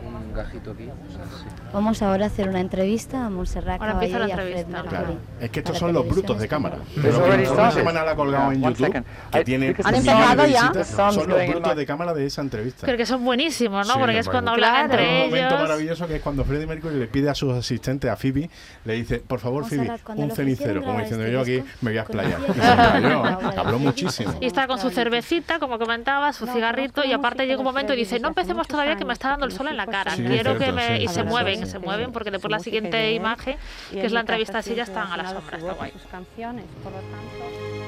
un 0.04 0.27
gajito 0.38 0.70
aquí. 0.72 0.84
O 0.84 1.12
sea, 1.12 1.24
sí. 1.24 1.44
Vamos 1.72 2.02
ahora 2.02 2.24
a 2.24 2.26
hacer 2.28 2.48
una 2.48 2.60
entrevista 2.60 3.26
a 3.26 3.30
Montserrat 3.30 3.80
Ahora 3.80 3.92
empieza 3.92 4.18
Caballé 4.18 4.34
la 4.36 4.42
y 4.42 4.48
a 4.48 4.52
Fred. 4.52 4.66
Mercury. 4.68 4.88
Claro. 4.90 5.16
Es 5.40 5.50
que 5.50 5.58
estos 5.60 5.78
son 5.78 5.92
los 5.92 6.08
brutos 6.08 6.38
de 6.38 6.48
cámara. 6.48 6.76
española. 6.76 7.02
Pero 7.02 7.42
que 7.44 7.50
una 7.50 7.70
semana 7.70 8.04
la 8.04 8.10
ha 8.12 8.16
colgado 8.16 8.52
en 8.52 8.62
YouTube, 8.62 9.04
que 9.32 9.44
tiene 9.44 9.74
¿Han 9.84 9.94
empezado 9.94 10.46
ya? 10.46 10.84
son 10.84 11.16
los 11.16 11.26
going 11.28 11.50
brutos 11.50 11.76
de 11.76 11.86
cámara 11.86 12.14
de 12.14 12.26
esa 12.26 12.40
entrevista. 12.40 12.86
Creo 12.86 12.96
que 12.96 13.06
son 13.06 13.24
buenísimos, 13.24 13.86
¿no? 13.86 13.94
Sí, 13.94 14.00
Porque 14.00 14.18
es 14.18 14.28
cuando 14.28 14.52
hablan 14.52 14.88
Claro. 14.88 15.02
Hay 15.02 15.06
un 15.08 15.14
entre 15.14 15.26
momento 15.28 15.48
ellos. 15.54 15.60
maravilloso 15.68 16.06
que 16.06 16.16
es 16.16 16.22
cuando 16.22 16.44
Freddie 16.44 16.66
Mercury 16.66 16.96
le 16.96 17.06
pide 17.06 17.30
a 17.30 17.34
sus 17.34 17.52
asistentes, 17.52 18.10
a 18.10 18.16
Phoebe, 18.16 18.48
le 18.84 18.94
dice, 18.94 19.18
por 19.18 19.40
favor, 19.40 19.64
Phoebe, 19.64 19.90
un 20.16 20.30
cenicero. 20.30 20.82
Como 20.82 20.98
diciendo, 21.00 21.24
este 21.24 21.32
yo 21.32 21.40
aquí 21.40 21.50
disco, 21.52 21.68
me 21.82 21.90
voy 21.90 21.98
a 21.98 22.02
explayar. 22.02 22.38
Habló 23.58 23.78
muchísimo. 23.78 24.34
Y 24.40 24.46
está 24.46 24.66
con 24.66 24.78
su 24.78 24.90
cervecita, 24.90 25.58
como 25.58 25.78
comentaba, 25.78 26.32
su 26.32 26.46
cigarrito, 26.46 27.04
y 27.04 27.12
aparte 27.12 27.46
llega 27.46 27.58
un 27.58 27.64
momento 27.64 27.92
y 27.92 27.96
dice, 27.96 28.18
no 28.20 28.28
empecemos 28.28 28.66
todavía 28.68 28.96
que 28.96 29.04
me 29.04 29.12
está 29.12 29.30
dando 29.30 29.46
el 29.46 29.52
sol 29.52 29.68
en 29.68 29.76
la 29.76 29.86
cara. 29.86 30.12
sí, 30.14 30.22
Quiero 30.28 30.58
que 30.58 30.72
me... 30.72 30.98
sí, 30.98 31.04
Y 31.04 31.08
se 31.08 31.24
mueven, 31.24 31.66
se 31.66 31.78
mueven, 31.78 32.12
porque 32.12 32.30
después 32.30 32.50
la 32.50 32.60
siguiente 32.60 33.12
imagen, 33.12 33.56
que 33.90 34.06
es 34.06 34.12
la 34.12 34.20
entrevista, 34.20 34.58
así 34.58 34.74
ya 34.74 34.84
están 34.84 35.10
a 35.12 35.16
la 35.16 35.30
sombra, 35.30 35.58
está 35.58 35.72
guay. 35.72 35.90
sus 35.92 36.02
canciones, 36.10 36.64
por 36.82 36.92
lo 36.92 36.98
tanto, 36.98 37.87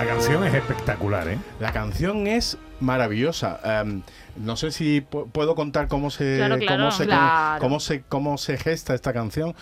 La 0.00 0.06
canción 0.06 0.44
es 0.44 0.54
espectacular, 0.54 1.28
¿eh? 1.28 1.38
La 1.60 1.72
canción 1.72 2.26
es 2.26 2.56
maravillosa. 2.80 3.60
Em, 3.82 4.00
no 4.36 4.56
sé 4.56 4.70
si 4.70 5.02
pu- 5.02 5.30
puedo 5.30 5.54
contar 5.54 5.88
cómo 5.88 6.08
se, 6.10 6.36
Claro, 6.38 6.56
claro. 6.58 6.78
cómo 6.84 6.90
se, 6.90 7.04
Claro. 7.04 7.60
cómo 7.60 7.80
se, 7.80 8.02
cómo 8.08 8.38
se 8.38 8.56
gesta 8.56 8.94
esta 8.94 9.12
canción. 9.12 9.54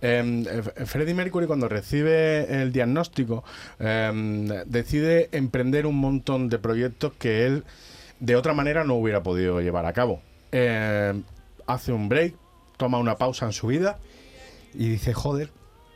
Eh, 0.00 0.62
Freddie 0.86 1.12
Mercury 1.12 1.46
cuando 1.46 1.68
recibe 1.68 2.62
el 2.62 2.72
diagnóstico 2.72 3.44
em, 3.78 4.46
decide 4.64 5.28
emprender 5.32 5.84
un 5.84 5.96
montón 5.96 6.48
de 6.48 6.58
proyectos 6.58 7.12
que 7.18 7.44
él 7.44 7.64
de 8.18 8.34
otra 8.36 8.54
manera 8.54 8.84
no 8.84 8.94
hubiera 8.94 9.22
podido 9.22 9.60
llevar 9.60 9.84
a 9.84 9.92
cabo. 9.92 10.22
Hace 11.66 11.92
un 11.92 12.08
break, 12.08 12.34
toma 12.78 12.96
una 12.98 13.16
pausa 13.18 13.44
en 13.44 13.52
su 13.52 13.66
vida 13.66 13.98
y 14.72 14.88
dice, 14.88 15.12
joder, 15.12 15.50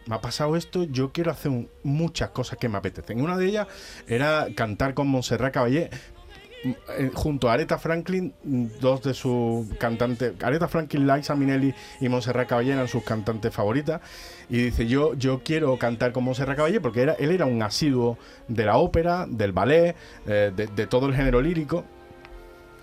me 0.06 0.14
ha 0.14 0.20
pasado 0.20 0.56
esto, 0.56 0.84
yo 0.84 1.12
quiero 1.12 1.30
hacer 1.30 1.52
muchas 1.82 2.30
cosas 2.30 2.58
que 2.58 2.68
me 2.68 2.78
apetecen. 2.78 3.20
Una 3.20 3.36
de 3.36 3.46
ellas 3.46 3.66
era 4.06 4.48
cantar 4.54 4.94
con 4.94 5.08
Montserrat 5.08 5.52
Caballé 5.52 5.90
mm, 6.64 6.70
eh, 6.98 7.10
junto 7.12 7.50
a 7.50 7.54
Aretha 7.54 7.78
Franklin, 7.78 8.32
mm, 8.44 8.66
dos 8.80 9.02
de 9.02 9.14
sus 9.14 9.66
cantantes, 9.78 10.34
Aretha 10.42 10.68
Franklin, 10.68 11.06
Liza 11.06 11.34
Minnelli 11.34 11.74
y 12.00 12.08
Montserrat 12.08 12.48
Caballé 12.48 12.72
eran 12.72 12.88
sus 12.88 13.02
cantantes 13.02 13.52
favoritas. 13.52 14.00
Y 14.48 14.58
dice, 14.58 14.86
yo, 14.86 15.14
yo 15.14 15.42
quiero 15.42 15.76
cantar 15.78 16.12
con 16.12 16.24
Montserrat 16.24 16.56
Caballé 16.56 16.80
porque 16.80 17.02
él 17.02 17.30
era 17.32 17.46
un 17.46 17.62
asiduo 17.62 18.16
de 18.46 18.64
la 18.64 18.76
ópera, 18.76 19.26
del 19.28 19.52
ballet, 19.52 19.96
eh, 20.26 20.52
de, 20.54 20.86
todo 20.86 21.06
el 21.06 21.14
género 21.14 21.40
lírico 21.40 21.84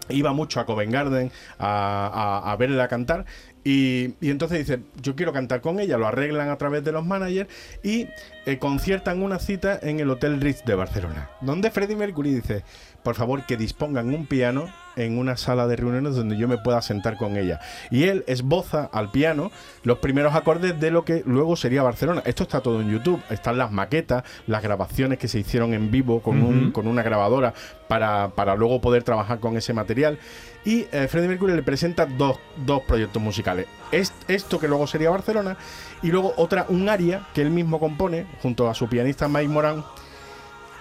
iba 0.09 0.33
mucho 0.33 0.59
a 0.59 0.65
Covent 0.65 0.91
Garden 0.91 1.31
a 1.57 2.53
verla 2.59 2.89
cantar 2.89 3.25
y, 3.63 4.13
y 4.19 4.29
entonces 4.29 4.59
dice, 4.59 4.81
yo 5.01 5.15
quiero 5.15 5.31
cantar 5.33 5.61
con 5.61 5.79
ella, 5.79 5.97
lo 5.97 6.07
arreglan 6.07 6.49
a 6.49 6.57
través 6.57 6.83
de 6.83 6.91
los 6.91 7.05
managers 7.05 7.49
y 7.83 8.07
eh, 8.45 8.57
conciertan 8.59 9.21
una 9.23 9.39
cita 9.39 9.79
en 9.81 9.99
el 9.99 10.09
Hotel 10.09 10.41
Ritz 10.41 10.63
de 10.65 10.75
Barcelona, 10.75 11.29
donde 11.41 11.71
Freddie 11.71 11.95
Mercury 11.95 12.33
dice, 12.35 12.63
por 13.03 13.15
favor 13.15 13.45
que 13.45 13.55
dispongan 13.57 14.13
un 14.13 14.25
piano 14.25 14.65
en 14.95 15.17
una 15.17 15.37
sala 15.37 15.65
de 15.67 15.75
reuniones 15.75 16.15
donde 16.15 16.37
yo 16.37 16.47
me 16.47 16.57
pueda 16.59 16.81
sentar 16.81 17.17
con 17.17 17.35
ella. 17.35 17.59
Y 17.89 18.03
él 18.03 18.23
esboza 18.27 18.89
al 18.93 19.09
piano 19.11 19.51
los 19.83 19.97
primeros 19.97 20.35
acordes 20.35 20.79
de 20.79 20.91
lo 20.91 21.03
que 21.03 21.23
luego 21.25 21.55
sería 21.55 21.81
Barcelona. 21.83 22.21
Esto 22.25 22.43
está 22.43 22.61
todo 22.61 22.79
en 22.79 22.91
YouTube, 22.91 23.19
están 23.31 23.57
las 23.57 23.71
maquetas, 23.71 24.23
las 24.45 24.61
grabaciones 24.61 25.17
que 25.17 25.27
se 25.27 25.39
hicieron 25.39 25.73
en 25.73 25.89
vivo 25.89 26.21
con, 26.21 26.41
un- 26.43 26.63
Ujú. 26.65 26.71
con 26.73 26.87
una 26.87 27.01
grabadora 27.01 27.53
para, 27.87 28.29
para 28.35 28.55
luego 28.55 28.81
poder 28.81 29.03
trabajar 29.03 29.39
con 29.39 29.57
ese 29.57 29.73
material. 29.73 30.19
Y 30.63 30.85
eh, 30.93 31.07
Freddie 31.09 31.27
Mercury 31.29 31.55
le 31.55 31.63
presenta 31.63 32.05
dos, 32.05 32.37
dos 32.65 32.83
proyectos 32.83 33.21
musicales. 33.21 33.52
Es, 33.91 34.11
esto 34.27 34.59
que 34.59 34.67
luego 34.67 34.87
sería 34.87 35.09
Barcelona 35.09 35.55
y 36.01 36.07
luego 36.07 36.33
otra, 36.37 36.65
un 36.69 36.89
aria 36.89 37.27
que 37.33 37.41
él 37.41 37.51
mismo 37.51 37.79
compone 37.79 38.25
junto 38.41 38.69
a 38.69 38.73
su 38.73 38.87
pianista 38.87 39.27
Mike 39.27 39.47
Moran 39.49 39.83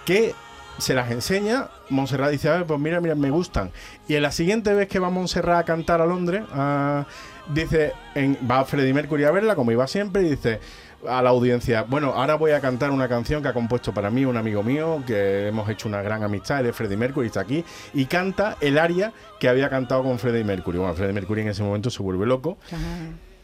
que 0.05 0.33
se 0.79 0.93
las 0.93 1.11
enseña. 1.11 1.67
Montserrat 1.89 2.31
dice, 2.31 2.49
a 2.49 2.53
ver, 2.53 2.65
pues 2.65 2.79
mira, 2.79 2.99
mira, 2.99 3.15
me 3.15 3.29
gustan. 3.29 3.71
Y 4.07 4.15
en 4.15 4.23
la 4.23 4.31
siguiente 4.31 4.73
vez 4.73 4.87
que 4.87 4.99
va 4.99 5.09
Montserrat 5.09 5.59
a 5.59 5.63
cantar 5.63 6.01
a 6.01 6.05
Londres, 6.05 6.43
ah, 6.51 7.05
dice, 7.47 7.93
en- 8.15 8.37
va 8.49 8.65
Freddie 8.65 8.93
Mercury 8.93 9.23
a 9.25 9.31
verla, 9.31 9.55
como 9.55 9.71
iba 9.71 9.85
siempre, 9.87 10.23
y 10.23 10.29
dice 10.31 10.59
a 11.07 11.21
la 11.21 11.29
audiencia, 11.29 11.83
bueno, 11.83 12.13
ahora 12.13 12.35
voy 12.35 12.51
a 12.51 12.59
cantar 12.61 12.91
una 12.91 13.07
canción 13.07 13.41
que 13.41 13.49
ha 13.49 13.53
compuesto 13.53 13.93
para 13.93 14.09
mí 14.09 14.25
un 14.25 14.37
amigo 14.37 14.63
mío, 14.63 15.03
que 15.05 15.47
hemos 15.47 15.69
hecho 15.69 15.87
una 15.87 16.01
gran 16.01 16.23
amistad, 16.23 16.61
él 16.61 16.67
es 16.67 16.75
Freddie 16.75 16.97
Mercury, 16.97 17.27
está 17.27 17.41
aquí, 17.41 17.63
y 17.93 18.05
canta 18.05 18.57
el 18.61 18.77
aria 18.77 19.13
que 19.39 19.49
había 19.49 19.69
cantado 19.69 20.03
con 20.03 20.19
Freddie 20.19 20.43
Mercury. 20.43 20.77
Bueno, 20.77 20.93
Freddie 20.93 21.13
Mercury 21.13 21.41
en 21.41 21.49
ese 21.49 21.63
momento 21.63 21.89
se 21.89 22.01
vuelve 22.01 22.25
loco 22.25 22.57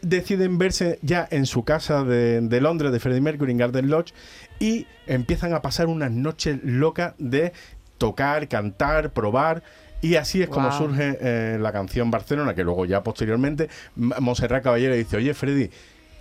deciden 0.02 0.56
verse 0.56 0.98
ya 1.02 1.28
en 1.30 1.44
su 1.44 1.62
casa 1.64 2.04
de, 2.04 2.40
de 2.40 2.60
Londres, 2.62 2.90
de 2.90 3.00
Freddie 3.00 3.20
Mercury, 3.20 3.52
en 3.52 3.58
Garden 3.58 3.90
Lodge, 3.90 4.14
y 4.58 4.86
empiezan 5.06 5.52
a 5.52 5.60
pasar 5.60 5.88
unas 5.88 6.10
noches 6.10 6.58
locas 6.62 7.14
de 7.18 7.52
tocar, 7.98 8.48
cantar, 8.48 9.10
probar. 9.10 9.62
Y 10.02 10.14
así 10.14 10.40
es 10.40 10.48
como 10.48 10.72
surge 10.72 11.18
eh, 11.20 11.58
la 11.60 11.72
canción 11.72 12.10
Barcelona, 12.10 12.54
que 12.54 12.64
luego 12.64 12.86
ya 12.86 13.02
posteriormente 13.02 13.68
M- 13.94 14.14
Montserrat 14.20 14.62
Caballero 14.64 14.94
dice, 14.94 15.18
oye 15.18 15.34
Freddy, 15.34 15.68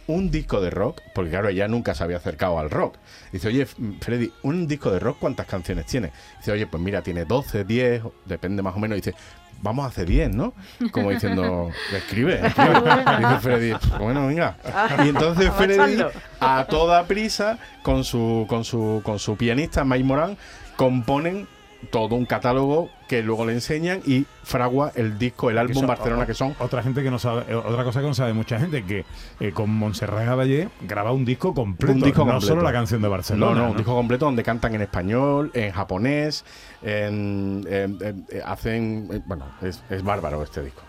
un 0.09 0.31
disco 0.31 0.59
de 0.59 0.71
rock, 0.71 1.01
porque 1.13 1.29
claro, 1.29 1.49
ella 1.49 1.67
nunca 1.67 1.93
se 1.93 2.03
había 2.03 2.17
acercado 2.17 2.57
al 2.57 2.71
rock. 2.71 2.95
Dice, 3.31 3.47
oye, 3.47 3.67
Freddy, 3.67 4.31
un 4.41 4.67
disco 4.67 4.89
de 4.89 4.99
rock, 4.99 5.17
¿cuántas 5.19 5.45
canciones 5.45 5.85
tiene? 5.85 6.11
Dice, 6.39 6.51
oye, 6.51 6.65
pues 6.65 6.81
mira, 6.81 7.03
tiene 7.03 7.25
12, 7.25 7.63
10, 7.63 8.01
depende 8.25 8.63
más 8.63 8.75
o 8.75 8.79
menos. 8.79 8.95
Dice, 8.95 9.13
vamos 9.61 9.85
a 9.85 9.89
hacer 9.89 10.07
10, 10.07 10.31
¿no? 10.35 10.53
Como 10.91 11.11
diciendo, 11.11 11.69
escribe, 11.93 12.41
escribe. 12.47 12.81
Dice 13.19 13.39
Freddy, 13.39 13.73
bueno, 13.99 14.25
venga. 14.25 14.57
Y 15.05 15.09
entonces 15.09 15.51
Freddy, 15.55 16.03
a 16.39 16.65
toda 16.67 17.05
prisa, 17.05 17.59
con 17.83 18.03
su, 18.03 18.47
con 18.49 18.63
su, 18.65 19.01
con 19.03 19.19
su 19.19 19.37
pianista 19.37 19.85
Mike 19.85 20.03
Moran, 20.05 20.37
componen 20.75 21.47
todo 21.91 22.15
un 22.15 22.25
catálogo 22.25 22.89
que 23.07 23.23
luego 23.23 23.45
le 23.45 23.53
enseñan 23.53 24.01
y 24.05 24.25
fragua 24.43 24.91
el 24.95 25.17
disco, 25.17 25.49
el 25.49 25.55
Que 25.55 25.59
álbum 25.61 25.75
son- 25.75 25.87
Barcelona, 25.87 26.25
que 26.25 26.33
son 26.33 26.53
otra 26.59 26.83
gente 26.83 27.01
que 27.03 27.09
no 27.09 27.17
sabe 27.19 27.45
eh, 27.47 27.55
otra 27.55 27.83
cosa 27.83 28.01
que 28.01 28.07
no 28.07 28.13
sabe 28.13 28.33
mucha 28.33 28.59
gente 28.59 28.83
que 28.83 29.05
eh, 29.39 29.51
con 29.51 29.69
Montserrat 29.69 30.25
Caballé 30.25 30.69
graba 30.81 31.11
un 31.13 31.23
disco 31.25 31.53
completo 31.53 31.93
un 31.93 32.01
disco 32.01 32.25
no 32.25 32.31
completo. 32.31 32.47
solo 32.53 32.61
la 32.61 32.73
canción 32.73 33.01
de 33.01 33.07
Barcelona 33.07 33.55
No, 33.55 33.65
no, 33.65 33.71
un 33.71 33.77
disco 33.77 33.93
completo 33.95 34.25
donde 34.25 34.43
cantan 34.43 34.75
en 34.75 34.81
español, 34.81 35.51
en 35.53 35.71
japonés, 35.71 36.43
en, 36.81 37.65
en- 37.69 37.97
en- 38.01 38.25
hacen... 38.45 39.07
eh, 39.11 39.21
bueno, 39.25 39.45
es, 39.61 39.81
es 39.89 40.03
bárbaro 40.03 40.43
este 40.43 40.61
disco. 40.63 40.81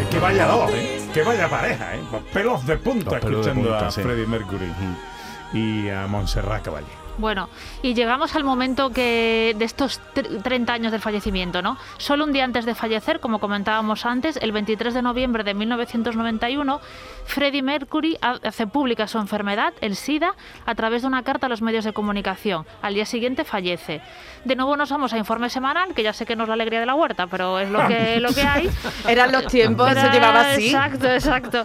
Es 0.00 0.06
que 0.08 0.18
vaya 0.18 0.46
dos. 0.46 0.70
Que 1.16 1.22
vaya 1.22 1.48
pareja, 1.48 1.96
¿eh? 1.96 2.00
Pelos 2.30 2.66
de 2.66 2.76
punta 2.76 3.12
Los 3.12 3.20
pelos 3.20 3.46
de 3.46 3.50
escuchando 3.52 3.70
punta, 3.70 3.86
a 3.86 3.90
sí. 3.90 4.02
Freddie 4.02 4.26
Mercury 4.26 4.70
y 5.54 5.88
a 5.88 6.06
Montserrat 6.06 6.62
Caballé. 6.62 7.05
Bueno, 7.18 7.48
y 7.82 7.94
llegamos 7.94 8.34
al 8.36 8.44
momento 8.44 8.90
que 8.90 9.54
de 9.58 9.64
estos 9.64 10.00
tr- 10.14 10.42
30 10.42 10.72
años 10.72 10.92
del 10.92 11.00
fallecimiento, 11.00 11.62
¿no? 11.62 11.78
Solo 11.98 12.24
un 12.24 12.32
día 12.32 12.44
antes 12.44 12.64
de 12.66 12.74
fallecer, 12.74 13.20
como 13.20 13.38
comentábamos 13.38 14.04
antes, 14.04 14.36
el 14.36 14.52
23 14.52 14.92
de 14.94 15.02
noviembre 15.02 15.42
de 15.44 15.54
1991, 15.54 16.80
Freddie 17.24 17.62
Mercury 17.62 18.16
ha- 18.20 18.38
hace 18.44 18.66
pública 18.66 19.06
su 19.08 19.18
enfermedad, 19.18 19.72
el 19.80 19.96
SIDA, 19.96 20.34
a 20.64 20.74
través 20.74 21.02
de 21.02 21.08
una 21.08 21.22
carta 21.22 21.46
a 21.46 21.48
los 21.48 21.62
medios 21.62 21.84
de 21.84 21.92
comunicación. 21.92 22.66
Al 22.82 22.94
día 22.94 23.06
siguiente 23.06 23.44
fallece. 23.44 24.00
De 24.44 24.54
nuevo 24.54 24.76
nos 24.76 24.90
vamos 24.90 25.12
a 25.12 25.18
Informe 25.18 25.50
Semanal, 25.50 25.94
que 25.94 26.02
ya 26.02 26.12
sé 26.12 26.24
que 26.26 26.36
no 26.36 26.44
es 26.44 26.48
la 26.48 26.54
alegría 26.54 26.80
de 26.80 26.86
la 26.86 26.94
huerta, 26.94 27.26
pero 27.26 27.58
es 27.58 27.70
lo 27.70 27.86
que, 27.88 28.20
lo 28.20 28.32
que 28.32 28.42
hay. 28.42 28.70
Eran 29.08 29.32
los 29.32 29.46
tiempos, 29.46 29.90
Era- 29.90 30.02
se 30.02 30.10
llevaba 30.10 30.50
así. 30.52 30.66
Exacto, 30.66 31.06
exacto. 31.12 31.64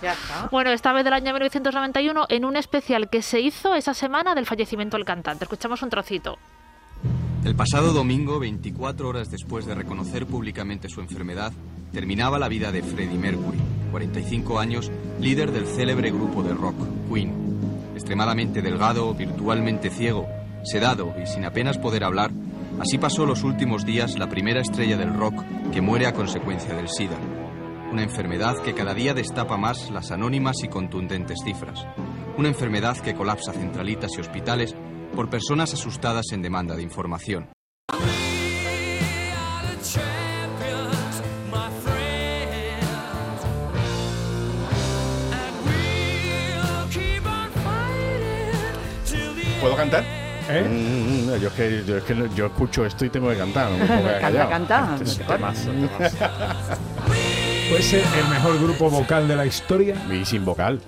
Bueno, 0.49 0.71
esta 0.71 0.93
vez 0.93 1.03
del 1.03 1.13
año 1.13 1.31
1991, 1.33 2.25
en 2.29 2.45
un 2.45 2.55
especial 2.57 3.09
que 3.09 3.21
se 3.21 3.39
hizo 3.39 3.75
esa 3.75 3.93
semana 3.93 4.33
del 4.33 4.45
fallecimiento 4.45 4.97
del 4.97 5.05
cantante. 5.05 5.40
Escuchamos 5.41 5.81
un 5.81 5.89
trocito. 5.89 6.37
El 7.43 7.55
pasado 7.55 7.93
domingo, 7.93 8.37
24 8.37 9.09
horas 9.09 9.31
después 9.31 9.65
de 9.65 9.73
reconocer 9.73 10.27
públicamente 10.27 10.87
su 10.87 11.01
enfermedad, 11.01 11.51
terminaba 11.91 12.37
la 12.37 12.47
vida 12.47 12.71
de 12.71 12.83
Freddie 12.83 13.17
Mercury, 13.17 13.57
45 13.89 14.59
años, 14.59 14.91
líder 15.19 15.51
del 15.51 15.65
célebre 15.65 16.11
grupo 16.11 16.43
de 16.43 16.53
rock, 16.53 16.75
Queen. 17.11 17.33
Extremadamente 17.95 18.61
delgado, 18.61 19.15
virtualmente 19.15 19.89
ciego, 19.89 20.27
sedado 20.63 21.15
y 21.21 21.25
sin 21.25 21.43
apenas 21.43 21.79
poder 21.79 22.03
hablar, 22.03 22.29
así 22.79 22.99
pasó 22.99 23.25
los 23.25 23.43
últimos 23.43 23.83
días 23.83 24.19
la 24.19 24.29
primera 24.29 24.61
estrella 24.61 24.95
del 24.95 25.15
rock 25.15 25.43
que 25.73 25.81
muere 25.81 26.05
a 26.05 26.13
consecuencia 26.13 26.75
del 26.75 26.87
SIDA. 26.87 27.17
Una 27.91 28.03
enfermedad 28.03 28.57
que 28.59 28.75
cada 28.75 28.93
día 28.93 29.15
destapa 29.15 29.57
más 29.57 29.89
las 29.89 30.11
anónimas 30.11 30.63
y 30.63 30.67
contundentes 30.67 31.39
cifras. 31.43 31.83
Una 32.37 32.47
enfermedad 32.47 32.97
que 32.97 33.15
colapsa 33.15 33.51
centralitas 33.51 34.11
y 34.15 34.21
hospitales 34.21 34.75
por 35.15 35.29
personas 35.29 35.73
asustadas 35.73 36.25
en 36.31 36.41
demanda 36.41 36.75
de 36.75 36.83
información. 36.83 37.49
¿Puedo 49.61 49.75
cantar? 49.75 50.03
¿Eh? 50.49 50.63
Mm, 50.67 51.29
mm, 51.29 51.39
yo, 51.39 51.47
es 51.49 51.53
que, 51.53 51.83
yo, 51.85 51.97
es 51.97 52.03
que 52.03 52.29
yo 52.35 52.47
escucho 52.47 52.85
esto 52.85 53.05
y 53.05 53.09
tengo 53.09 53.29
que 53.29 53.37
cantar. 53.37 53.69
No 53.71 53.77
me 53.77 53.85
puedo 54.01 54.01
quedar 54.01 54.49
Canta, 54.49 54.49
canta. 54.49 54.95
Este 55.01 55.21
es 55.21 55.27
temazo, 55.27 55.71
ser 57.79 58.03
el 58.17 58.27
mejor 58.29 58.59
grupo 58.59 58.89
vocal 58.89 59.27
de 59.27 59.35
la 59.35 59.45
historia. 59.45 59.95
Y 60.11 60.25
sin 60.25 60.43
vocal. 60.43 60.81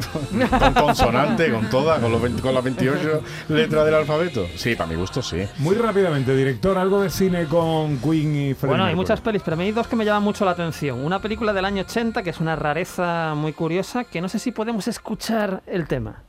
con 0.60 0.74
consonante, 0.74 1.52
con 1.52 1.70
toda, 1.70 2.00
con, 2.00 2.12
los 2.12 2.22
20 2.22 2.42
con 2.42 2.54
las 2.54 2.63
28 2.63 3.22
letras 3.50 3.86
del 3.86 3.94
alfabeto. 3.94 4.48
Sí, 4.56 4.75
para 4.75 4.90
mi 4.90 4.96
gusto 4.96 5.22
sí. 5.22 5.48
Muy 5.60 5.75
rápidamente, 5.75 6.36
director, 6.36 6.78
algo 6.78 7.02
de 7.02 7.10
cine 7.10 7.46
con 7.46 7.98
Queen 7.98 8.36
y 8.36 8.54
Freddie 8.54 8.70
Bueno, 8.70 8.86
hay 8.86 8.96
muchas 8.96 9.22
pelis, 9.22 9.42
pero 9.44 9.56
a 9.56 9.58
mí 9.58 9.66
hay 9.66 9.72
dos 9.72 9.88
que 9.88 9.96
me 9.96 10.06
llaman 10.06 10.24
mucho 10.24 10.46
la 10.46 10.52
atención. 10.52 11.04
Una 11.04 11.20
película 11.20 11.54
del 11.54 11.66
año 11.66 11.84
80, 11.84 12.24
que 12.24 12.30
es 12.32 12.40
una 12.40 12.56
rareza 12.56 13.34
muy 13.36 13.54
curiosa, 13.54 14.04
que 14.04 14.22
no 14.22 14.30
sé 14.30 14.40
si 14.40 14.52
podemos 14.52 14.88
escuchar 14.88 15.63
el 15.68 15.88
tema. 15.88 16.24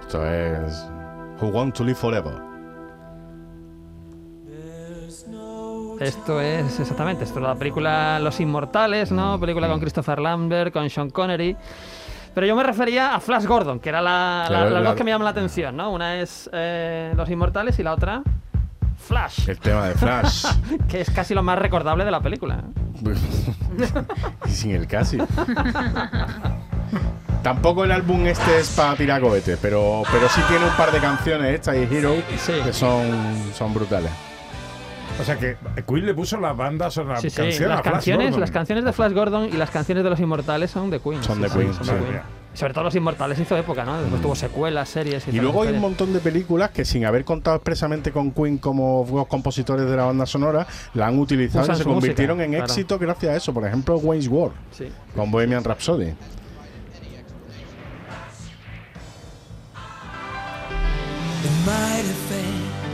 Esto 0.00 0.26
es 0.26 0.86
Who 1.40 1.48
Want 1.48 1.76
to 1.76 1.84
Live 1.84 1.96
Forever. 1.96 2.47
Esto 6.00 6.40
es 6.40 6.78
exactamente, 6.78 7.24
esto 7.24 7.40
es 7.40 7.44
la 7.44 7.54
película 7.56 8.20
Los 8.20 8.38
Inmortales, 8.40 9.10
¿no? 9.10 9.38
Película 9.40 9.68
con 9.68 9.80
Christopher 9.80 10.20
Lambert, 10.20 10.72
con 10.72 10.88
Sean 10.88 11.10
Connery. 11.10 11.56
Pero 12.34 12.46
yo 12.46 12.54
me 12.54 12.62
refería 12.62 13.14
a 13.14 13.20
Flash 13.20 13.46
Gordon, 13.46 13.80
que 13.80 13.88
era 13.88 14.00
la, 14.00 14.44
Claro, 14.46 14.82
dos 14.82 14.94
que 14.94 15.02
me 15.02 15.10
llaman 15.10 15.24
la 15.24 15.30
atención, 15.30 15.76
¿no? 15.76 15.90
Una 15.90 16.20
es 16.20 16.48
eh, 16.52 17.12
Los 17.16 17.28
Inmortales 17.30 17.78
y 17.80 17.82
la 17.82 17.94
otra 17.94 18.22
Flash, 18.96 19.48
El 19.48 19.58
tema 19.58 19.88
de 19.88 19.94
Flash. 19.94 20.46
que 20.88 21.00
es 21.00 21.10
casi 21.10 21.34
lo 21.34 21.42
más 21.42 21.58
recordable 21.58 22.04
de 22.04 22.10
la 22.12 22.20
película. 22.20 22.62
y 24.46 24.50
sin 24.50 24.72
el 24.72 24.86
casi. 24.86 25.18
Tampoco 27.42 27.84
el 27.84 27.92
álbum 27.92 28.26
este 28.26 28.60
es 28.60 28.70
para 28.70 28.94
tirar 28.94 29.20
cohetes, 29.20 29.58
pero, 29.60 30.02
pero 30.12 30.28
sí 30.28 30.40
tiene 30.48 30.64
un 30.64 30.76
par 30.76 30.92
de 30.92 30.98
canciones, 31.00 31.54
esta 31.54 31.76
y 31.76 31.82
Hero, 31.84 32.14
que 32.64 32.72
son, 32.72 33.52
son 33.52 33.74
brutales. 33.74 34.10
O 35.20 35.24
sea 35.24 35.36
que 35.36 35.56
Queen 35.86 36.06
le 36.06 36.14
puso 36.14 36.38
las 36.38 36.56
bandas 36.56 36.96
o 36.98 37.04
las 37.04 37.20
Sí, 37.20 37.28
sí, 37.30 37.36
canciones 37.36 37.68
las 37.68 37.82
canciones, 37.82 38.26
Gordon. 38.26 38.40
las 38.40 38.50
canciones 38.50 38.84
de 38.84 38.92
Flash 38.92 39.12
Gordon 39.12 39.44
y 39.52 39.56
las 39.56 39.70
canciones 39.70 40.04
de 40.04 40.10
los 40.10 40.20
Inmortales 40.20 40.70
son 40.70 40.90
de 40.90 41.00
Queen. 41.00 41.22
Son 41.24 41.40
de 41.40 41.48
sí, 41.48 41.58
Queen, 41.58 41.74
son 41.74 41.84
sí. 41.84 41.92
de 41.92 41.98
Queen. 41.98 42.20
Sobre 42.54 42.72
todo 42.72 42.84
los 42.84 42.94
Inmortales 42.94 43.38
hizo 43.38 43.56
época, 43.56 43.84
¿no? 43.84 44.00
Después 44.00 44.22
tuvo 44.22 44.34
secuelas, 44.34 44.88
series 44.88 45.26
y 45.28 45.36
Y 45.36 45.40
luego 45.40 45.62
hay 45.62 45.68
un 45.74 45.80
montón 45.80 46.12
de 46.12 46.18
películas 46.20 46.70
que 46.70 46.84
sin 46.84 47.04
haber 47.04 47.24
contado 47.24 47.56
expresamente 47.56 48.10
con 48.10 48.30
Queen 48.32 48.58
como 48.58 49.26
compositores 49.28 49.88
de 49.88 49.96
la 49.96 50.04
banda 50.04 50.24
sonora, 50.26 50.66
la 50.94 51.06
han 51.08 51.18
utilizado 51.18 51.64
Usan 51.64 51.74
y 51.74 51.78
se 51.78 51.84
música, 51.84 51.94
convirtieron 51.94 52.40
en 52.40 52.50
claro. 52.50 52.64
éxito 52.64 52.98
gracias 52.98 53.32
a 53.32 53.36
eso. 53.36 53.52
Por 53.52 53.66
ejemplo, 53.66 53.96
Wayne's 53.98 54.28
World 54.28 54.54
Sí. 54.70 54.88
con 55.14 55.30
Bohemian 55.30 55.62
Rhapsody. 55.64 56.14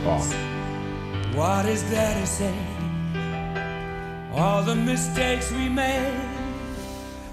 Oh. 0.07 0.54
What 1.35 1.65
is 1.65 1.83
there 1.89 2.19
to 2.19 2.25
say? 2.25 2.53
All 4.33 4.63
the 4.63 4.75
mistakes 4.75 5.51
we 5.51 5.69
made 5.69 6.13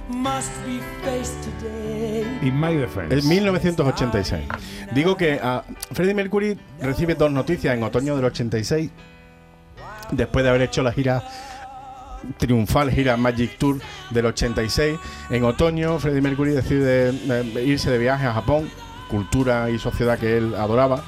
must 0.09 0.51
be 0.65 0.81
faced 1.03 1.43
today. 1.43 2.23
In 2.43 2.59
My 2.59 2.75
Defense. 2.75 3.15
Es 3.15 3.25
1986. 3.25 4.43
Digo 4.95 5.17
que 5.17 5.39
ah, 5.43 5.65
Freddie 5.93 6.15
Mercury 6.15 6.59
recibe 6.81 7.15
dos 7.15 7.31
noticias 7.31 7.75
en 7.75 7.83
otoño 7.83 8.17
del 8.17 8.25
86, 8.27 8.91
después 10.11 10.43
de 10.43 10.51
haber 10.51 10.63
hecho 10.63 10.83
la 10.83 10.93
gira 10.93 11.23
triunfal 12.39 12.91
gira 12.91 13.17
Magic 13.17 13.59
Tour 13.59 13.81
del 14.11 14.27
86. 14.27 14.99
En 15.31 15.45
otoño, 15.45 15.99
Freddie 15.99 16.21
Mercury 16.21 16.53
decide 16.53 17.11
eh, 17.11 17.65
irse 17.65 17.91
de 17.91 17.99
viaje 17.99 18.27
a 18.27 18.33
Japón, 18.33 18.71
cultura 19.09 19.71
y 19.71 19.79
sociedad 19.79 20.19
que 20.19 20.37
él 20.37 20.55
adoraba. 20.55 21.03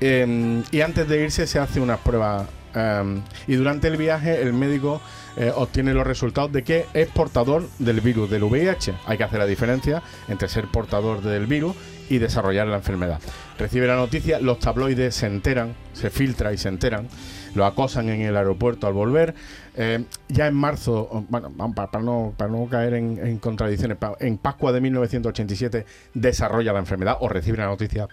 Eh, 0.00 0.62
y 0.70 0.80
antes 0.80 1.08
de 1.08 1.22
irse 1.22 1.46
se 1.46 1.58
hace 1.58 1.80
unas 1.80 1.98
pruebas. 2.00 2.46
eh, 2.74 3.22
y 3.46 3.54
durante 3.54 3.88
el 3.88 3.96
viaje 3.96 4.42
el 4.42 4.52
médico 4.52 5.00
eh, 5.38 5.52
obtiene 5.54 5.92
los 5.92 6.06
resultados 6.06 6.50
de 6.50 6.64
que 6.64 6.86
es 6.94 7.08
portador 7.08 7.68
del 7.78 8.00
virus 8.00 8.30
del 8.30 8.44
VIH. 8.44 8.94
Hay 9.04 9.18
que 9.18 9.24
hacer 9.24 9.38
la 9.38 9.46
diferencia 9.46 10.02
entre 10.28 10.48
ser 10.48 10.66
portador 10.68 11.20
del 11.20 11.46
virus 11.46 11.76
y 12.08 12.18
desarrollar 12.18 12.66
la 12.66 12.76
enfermedad. 12.76 13.20
Recibe 13.58 13.86
la 13.86 13.96
noticia, 13.96 14.40
los 14.40 14.58
tabloides 14.60 15.14
se 15.14 15.26
enteran, 15.26 15.74
se 15.92 16.08
filtra 16.08 16.54
y 16.54 16.56
se 16.56 16.68
enteran, 16.68 17.08
lo 17.54 17.66
acosan 17.66 18.08
en 18.08 18.22
el 18.22 18.34
aeropuerto 18.34 18.86
al 18.86 18.94
volver. 18.94 19.34
Eh, 19.76 20.04
ya 20.28 20.46
en 20.46 20.54
marzo, 20.54 21.26
bueno, 21.28 21.52
para, 21.74 22.00
no, 22.00 22.32
para 22.34 22.50
no 22.50 22.66
caer 22.70 22.94
en, 22.94 23.38
contradicciones, 23.38 23.98
en 24.20 24.38
Pascua 24.38 24.72
de 24.72 24.80
1987 24.80 25.84
desarrolla 26.14 26.72
la 26.72 26.78
enfermedad 26.78 27.18
o 27.20 27.28
recibe 27.28 27.58
la 27.58 27.66
noticia 27.66 28.08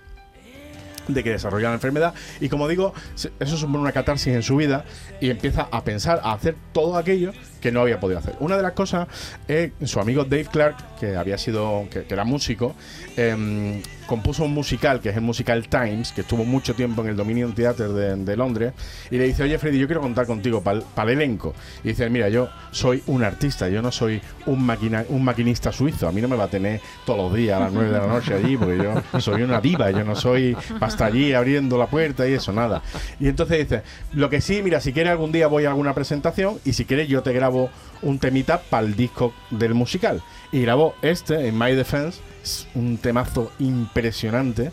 de 1.07 1.23
que 1.23 1.31
desarrolla 1.31 1.69
la 1.69 1.75
enfermedad 1.75 2.13
y 2.39 2.49
como 2.49 2.67
digo, 2.67 2.93
eso 3.15 3.57
supone 3.57 3.79
una 3.79 3.91
catarsis 3.91 4.33
en 4.33 4.43
su 4.43 4.55
vida 4.55 4.85
y 5.21 5.29
empieza 5.29 5.67
a 5.71 5.83
pensar, 5.83 6.21
a 6.23 6.33
hacer 6.33 6.55
todo 6.71 6.97
aquello 6.97 7.31
que 7.63 7.71
no 7.71 7.79
había 7.79 7.97
podido 7.97 8.19
hacer. 8.19 8.35
Una 8.41 8.57
de 8.57 8.61
las 8.61 8.73
cosas 8.73 9.07
es 9.47 9.71
su 9.85 10.01
amigo 10.01 10.25
Dave 10.25 10.47
Clark, 10.51 10.99
que 10.99 11.15
había 11.15 11.37
sido, 11.37 11.85
que, 11.89 12.05
era 12.09 12.25
músico, 12.25 12.75
em, 13.15 13.81
compuso 14.05 14.43
un 14.43 14.53
musical, 14.53 14.99
que 14.99 15.09
es 15.09 15.15
el 15.15 15.21
musical 15.21 15.67
Times, 15.69 16.11
que 16.11 16.21
estuvo 16.21 16.43
mucho 16.43 16.75
tiempo 16.75 17.01
en 17.01 17.07
el 17.07 17.15
Dominion 17.15 17.55
Theatre 17.55 17.87
de, 17.87 18.15
de 18.17 18.35
Londres, 18.35 18.73
y 19.09 19.17
le 19.17 19.23
dice, 19.25 19.43
oye 19.43 19.57
Freddy, 19.57 19.79
yo 19.79 19.87
quiero 19.87 20.01
contar 20.01 20.27
contigo 20.27 20.61
para 20.61 20.81
el 20.81 21.09
elenco. 21.09 21.53
Y 21.85 21.89
dice, 21.89 22.09
mira, 22.09 22.27
yo 22.27 22.49
soy 22.71 23.01
un 23.07 23.23
artista, 23.23 23.69
yo 23.69 23.81
no 23.81 23.93
soy 23.93 24.21
un, 24.45 24.61
maquina, 24.65 25.05
un 25.07 25.23
maquinista 25.23 25.71
suizo, 25.71 26.09
a 26.09 26.11
mí 26.11 26.21
no 26.21 26.27
me 26.27 26.35
va 26.35 26.43
a 26.43 26.49
tener 26.49 26.81
todos 27.05 27.19
los 27.19 27.33
días 27.33 27.55
a 27.57 27.61
las 27.61 27.71
9 27.71 27.89
de 27.91 27.97
la 27.97 28.07
noche 28.07 28.33
allí, 28.33 28.57
porque 28.57 28.77
yo 28.77 29.21
soy 29.21 29.41
una 29.41 29.61
diva, 29.61 29.89
yo 29.89 30.03
no 30.03 30.17
soy 30.17 30.55
hasta 30.93 31.05
allí 31.05 31.33
abriendo 31.33 31.77
la 31.77 31.87
puerta 31.87 32.27
y 32.27 32.33
eso, 32.33 32.51
nada. 32.51 32.81
Y 33.19 33.27
entonces 33.27 33.59
dice, 33.59 33.83
lo 34.13 34.29
que 34.29 34.41
sí, 34.41 34.61
mira, 34.63 34.79
si 34.79 34.93
quieres 34.93 35.11
algún 35.11 35.31
día 35.31 35.47
voy 35.47 35.65
a 35.65 35.69
alguna 35.69 35.93
presentación 35.93 36.59
y 36.63 36.73
si 36.73 36.85
quieres 36.85 37.07
yo 37.07 37.23
te 37.23 37.33
grabo 37.33 37.69
un 38.01 38.19
temita 38.19 38.61
para 38.61 38.85
el 38.85 38.95
disco 38.95 39.33
del 39.49 39.73
musical. 39.73 40.21
Y 40.51 40.61
grabó 40.61 40.95
este, 41.01 41.47
en 41.47 41.57
My 41.57 41.73
Defense, 41.73 42.19
es 42.43 42.67
un 42.75 42.97
temazo 42.97 43.51
impresionante. 43.59 44.71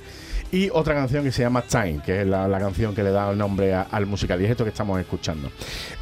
Y 0.53 0.69
otra 0.71 0.95
canción 0.95 1.23
que 1.23 1.31
se 1.31 1.43
llama 1.43 1.63
Time, 1.63 2.01
que 2.05 2.23
es 2.23 2.27
la, 2.27 2.59
canción 2.59 2.93
que 2.93 3.05
le 3.05 3.13
da 3.13 3.31
el 3.31 3.39
nombre 3.39 3.73
al 3.73 4.07
musical. 4.07 4.41
Y 4.41 4.47
es 4.47 4.51
esto 4.51 4.65
que 4.65 4.71
estamos 4.71 5.01
escuchando. 5.01 5.51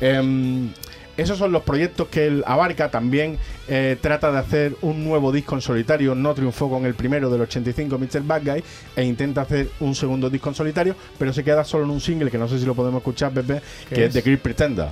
Em, 0.01 0.73
esos 1.19 1.37
son 1.37 1.53
los 1.53 1.63
proyectos 1.63 2.09
que 2.09 2.27
él 2.27 2.43
abarca. 2.47 2.91
También 2.91 3.37
eh, 3.69 3.99
trata 4.01 4.33
de 4.33 4.39
hacer 4.39 4.77
un 4.81 5.05
nuevo 5.05 5.31
disco 5.33 5.55
en 5.55 5.61
solitario. 5.61 6.15
No 6.15 6.33
triunfó 6.33 6.71
con 6.71 6.87
el 6.87 6.95
primero 6.95 7.29
del 7.29 7.43
85, 7.43 7.99
Mr. 7.99 8.23
Bad 8.23 8.43
Guy. 8.45 8.65
E 8.97 9.05
intenta 9.05 9.43
hacer 9.43 9.69
un 9.81 9.95
segundo 9.95 10.31
disco 10.31 10.49
en 10.49 10.55
solitario. 10.55 10.95
Pero 11.19 11.33
se 11.33 11.45
queda 11.45 11.65
solo 11.65 11.85
en 11.85 11.91
un 11.91 12.01
single 12.01 12.31
que 12.31 12.39
no 12.39 12.49
sé 12.49 12.59
si 12.59 12.65
lo 12.65 12.75
podemos 12.75 12.99
escuchar, 13.01 13.33
Pepe. 13.33 13.61
¿Qué 13.89 13.95
Que 13.95 14.05
es 14.07 14.09
es? 14.09 14.15
The 14.15 14.31
Great 14.31 14.41
Pretender. 14.43 14.89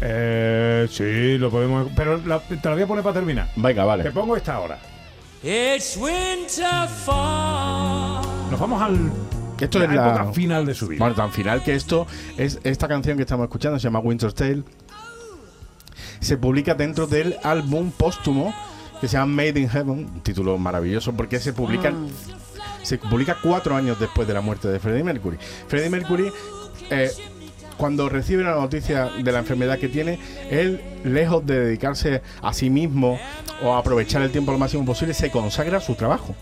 Eh, 0.00 0.86
sí, 0.90 1.38
lo 1.38 1.50
podemos. 1.50 1.88
Pero 1.96 2.18
la- 2.26 2.40
te 2.40 2.56
la 2.68 2.74
voy 2.74 2.82
a 2.82 2.86
poner 2.86 3.02
para 3.02 3.14
terminar. 3.14 3.48
Venga, 3.56 3.82
Te 3.82 3.86
vale. 3.86 4.10
pongo 4.10 4.36
esta 4.36 4.54
ahora. 4.56 4.78
It's 5.42 5.96
winter 5.96 6.88
fall. 7.04 8.22
Nos 8.50 8.58
vamos 8.60 8.82
al. 8.82 9.10
Esto 9.60 9.78
la 9.78 9.84
es 9.86 9.90
la 9.94 10.06
época 10.08 10.32
final 10.32 10.66
de 10.66 10.74
su 10.74 10.86
vida. 10.86 10.98
Bueno, 10.98 11.14
tan 11.14 11.32
final 11.32 11.62
que 11.62 11.74
esto 11.74 12.06
es 12.36 12.60
esta 12.62 12.86
canción 12.88 13.16
que 13.16 13.22
estamos 13.22 13.44
escuchando 13.44 13.78
se 13.78 13.84
llama 13.84 14.00
Winter's 14.00 14.34
Tale. 14.34 14.62
Se 16.20 16.36
publica 16.36 16.74
dentro 16.74 17.06
del 17.06 17.36
álbum 17.42 17.90
póstumo 17.90 18.54
que 19.00 19.08
se 19.08 19.16
llama 19.16 19.42
Made 19.42 19.60
in 19.60 19.68
Heaven, 19.68 19.90
un 19.90 20.20
título 20.22 20.56
maravilloso 20.58 21.12
porque 21.12 21.38
se 21.38 21.52
publica 21.52 21.92
se 22.82 22.98
publica 22.98 23.36
cuatro 23.42 23.74
años 23.74 23.98
después 23.98 24.28
de 24.28 24.34
la 24.34 24.40
muerte 24.40 24.68
de 24.68 24.78
Freddie 24.78 25.02
Mercury. 25.02 25.38
Freddie 25.66 25.90
Mercury 25.90 26.32
eh, 26.90 27.10
cuando 27.76 28.08
recibe 28.08 28.42
la 28.42 28.54
noticia 28.54 29.10
de 29.22 29.32
la 29.32 29.40
enfermedad 29.40 29.78
que 29.78 29.88
tiene, 29.88 30.18
él, 30.50 30.80
lejos 31.04 31.44
de 31.44 31.60
dedicarse 31.60 32.22
a 32.42 32.52
sí 32.52 32.70
mismo 32.70 33.18
o 33.62 33.74
a 33.74 33.78
aprovechar 33.78 34.22
el 34.22 34.30
tiempo 34.30 34.52
lo 34.52 34.58
máximo 34.58 34.84
posible, 34.84 35.14
se 35.14 35.30
consagra 35.30 35.78
a 35.78 35.80
su 35.80 35.94
trabajo. 35.94 36.34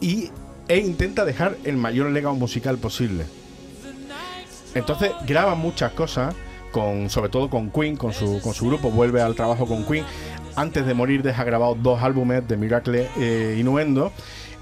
Y, 0.00 0.30
e 0.68 0.78
intenta 0.78 1.24
dejar 1.24 1.56
el 1.64 1.76
mayor 1.76 2.10
legado 2.10 2.34
musical 2.34 2.78
posible. 2.78 3.24
Entonces 4.74 5.12
graba 5.26 5.54
muchas 5.54 5.92
cosas, 5.92 6.34
con, 6.70 7.10
sobre 7.10 7.28
todo 7.28 7.48
con 7.50 7.70
Queen, 7.70 7.96
con 7.96 8.12
su, 8.12 8.40
con 8.40 8.54
su 8.54 8.66
grupo, 8.66 8.90
vuelve 8.90 9.20
al 9.20 9.34
trabajo 9.34 9.66
con 9.66 9.84
Queen. 9.84 10.04
Antes 10.56 10.86
de 10.86 10.94
morir 10.94 11.22
deja 11.22 11.44
grabados 11.44 11.78
dos 11.82 12.02
álbumes 12.02 12.46
de 12.46 12.56
Miracle 12.56 13.08
eh, 13.16 13.56
Innuendo. 13.58 14.12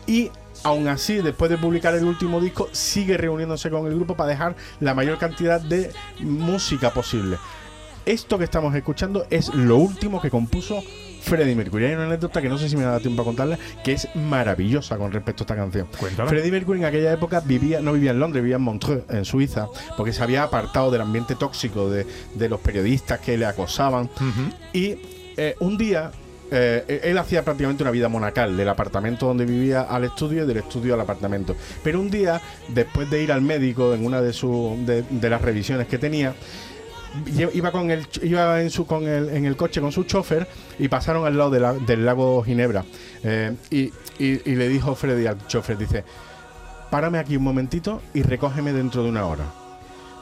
Y 0.07 0.31
aún 0.63 0.89
así, 0.89 1.17
después 1.17 1.51
de 1.51 1.59
publicar 1.59 1.95
el 1.95 2.05
último 2.05 2.41
disco, 2.41 2.69
sigue 2.73 3.17
reuniéndose 3.17 3.71
con 3.71 3.87
el 3.87 3.95
grupo 3.95 4.15
para 4.15 4.31
dejar 4.31 4.57
la 4.81 4.95
mayor 4.95 5.19
cantidad 5.19 5.61
de 5.61 5.93
música 6.21 6.91
posible. 6.91 7.39
Esto 8.07 8.39
que 8.39 8.45
estamos 8.45 8.73
escuchando 8.77 9.27
es 9.31 9.53
lo 9.53 9.79
último 9.79 10.23
que 10.23 10.31
compuso 10.31 10.81
Freddie 11.23 11.57
Mercury. 11.57 11.87
Hay 11.87 11.95
una 11.95 12.05
anécdota 12.05 12.41
que 12.41 12.49
no 12.49 12.57
sé 12.57 12.69
si 12.69 12.77
me 12.77 12.85
da 12.85 13.01
tiempo 13.01 13.23
a 13.23 13.25
contarla, 13.25 13.59
que 13.83 13.95
es 13.95 14.09
maravillosa 14.15 14.97
con 14.97 15.11
respecto 15.11 15.43
a 15.43 15.45
esta 15.45 15.57
canción. 15.57 15.89
Cuéntala. 15.99 16.29
Freddie 16.29 16.53
Mercury 16.53 16.79
en 16.79 16.85
aquella 16.85 17.13
época 17.13 17.41
vivía, 17.41 17.81
no 17.81 17.93
vivía 17.95 18.13
en 18.13 18.21
Londres, 18.21 18.45
vivía 18.45 18.57
en 18.57 18.63
Montreux, 18.63 19.03
en 19.11 19.25
Suiza, 19.25 19.67
porque 19.97 20.13
se 20.13 20.23
había 20.23 20.45
apartado 20.45 20.93
del 20.93 21.01
ambiente 21.01 21.35
tóxico 21.35 21.91
de, 21.91 22.07
de 22.37 22.49
los 22.49 22.61
periodistas 22.61 23.19
que 23.19 23.37
le 23.37 23.45
acosaban. 23.45 24.09
Y 24.73 24.99
eh, 25.37 25.57
un 25.59 25.77
día 25.77 26.13
eh, 26.53 27.01
él 27.03 27.19
hacía 27.19 27.45
prácticamente 27.45 27.83
una 27.83 27.91
vida 27.91 28.09
monacal, 28.09 28.57
del 28.57 28.69
apartamento 28.69 29.27
donde 29.27 29.47
vivía 29.47 29.81
al 29.81 30.05
estudio 30.05 30.45
y 30.45 30.47
del 30.47 30.59
estudio 30.59 30.95
al 30.95 31.01
apartamento. 31.01 31.57
Pero 31.83 32.01
un 32.01 32.09
día, 32.09 32.41
después 32.69 33.11
de 33.11 33.25
ir 33.25 33.33
al 33.33 33.43
médico 33.43 33.95
en 33.95 34.07
una 34.07 34.23
de, 34.23 34.33
su, 34.33 34.79
de, 34.87 35.03
de 35.11 35.29
las 35.29 35.43
revisiones 35.43 35.89
que 35.89 35.99
tenía, 35.99 36.37
iba 37.55 37.71
con 37.73 37.91
el 37.91 38.07
iba 38.23 38.61
en 38.61 38.71
su 38.71 38.87
con 38.87 39.07
el, 39.09 39.29
en 39.31 39.45
el 39.47 39.57
coche 39.57 39.81
con 39.81 39.93
su 39.93 40.05
chofer 40.05 40.47
y 40.79 40.89
pasaron 40.89 41.27
al 41.27 41.37
lado 41.37 41.51
de 41.51 41.61
la- 41.61 41.73
del 41.75 42.05
lago 42.05 42.43
Ginebra 42.43 42.85
Eh, 43.23 43.55
y, 43.71 43.85
y- 44.19 44.43
y 44.51 44.55
le 44.55 44.69
dijo 44.69 44.95
Freddy 44.95 45.27
al 45.27 45.47
chofer 45.47 45.77
dice 45.79 46.05
párame 46.91 47.19
aquí 47.19 47.37
un 47.37 47.43
momentito 47.45 48.01
y 48.15 48.23
recógeme 48.23 48.73
dentro 48.73 49.03
de 49.03 49.09
una 49.09 49.27
hora 49.27 49.45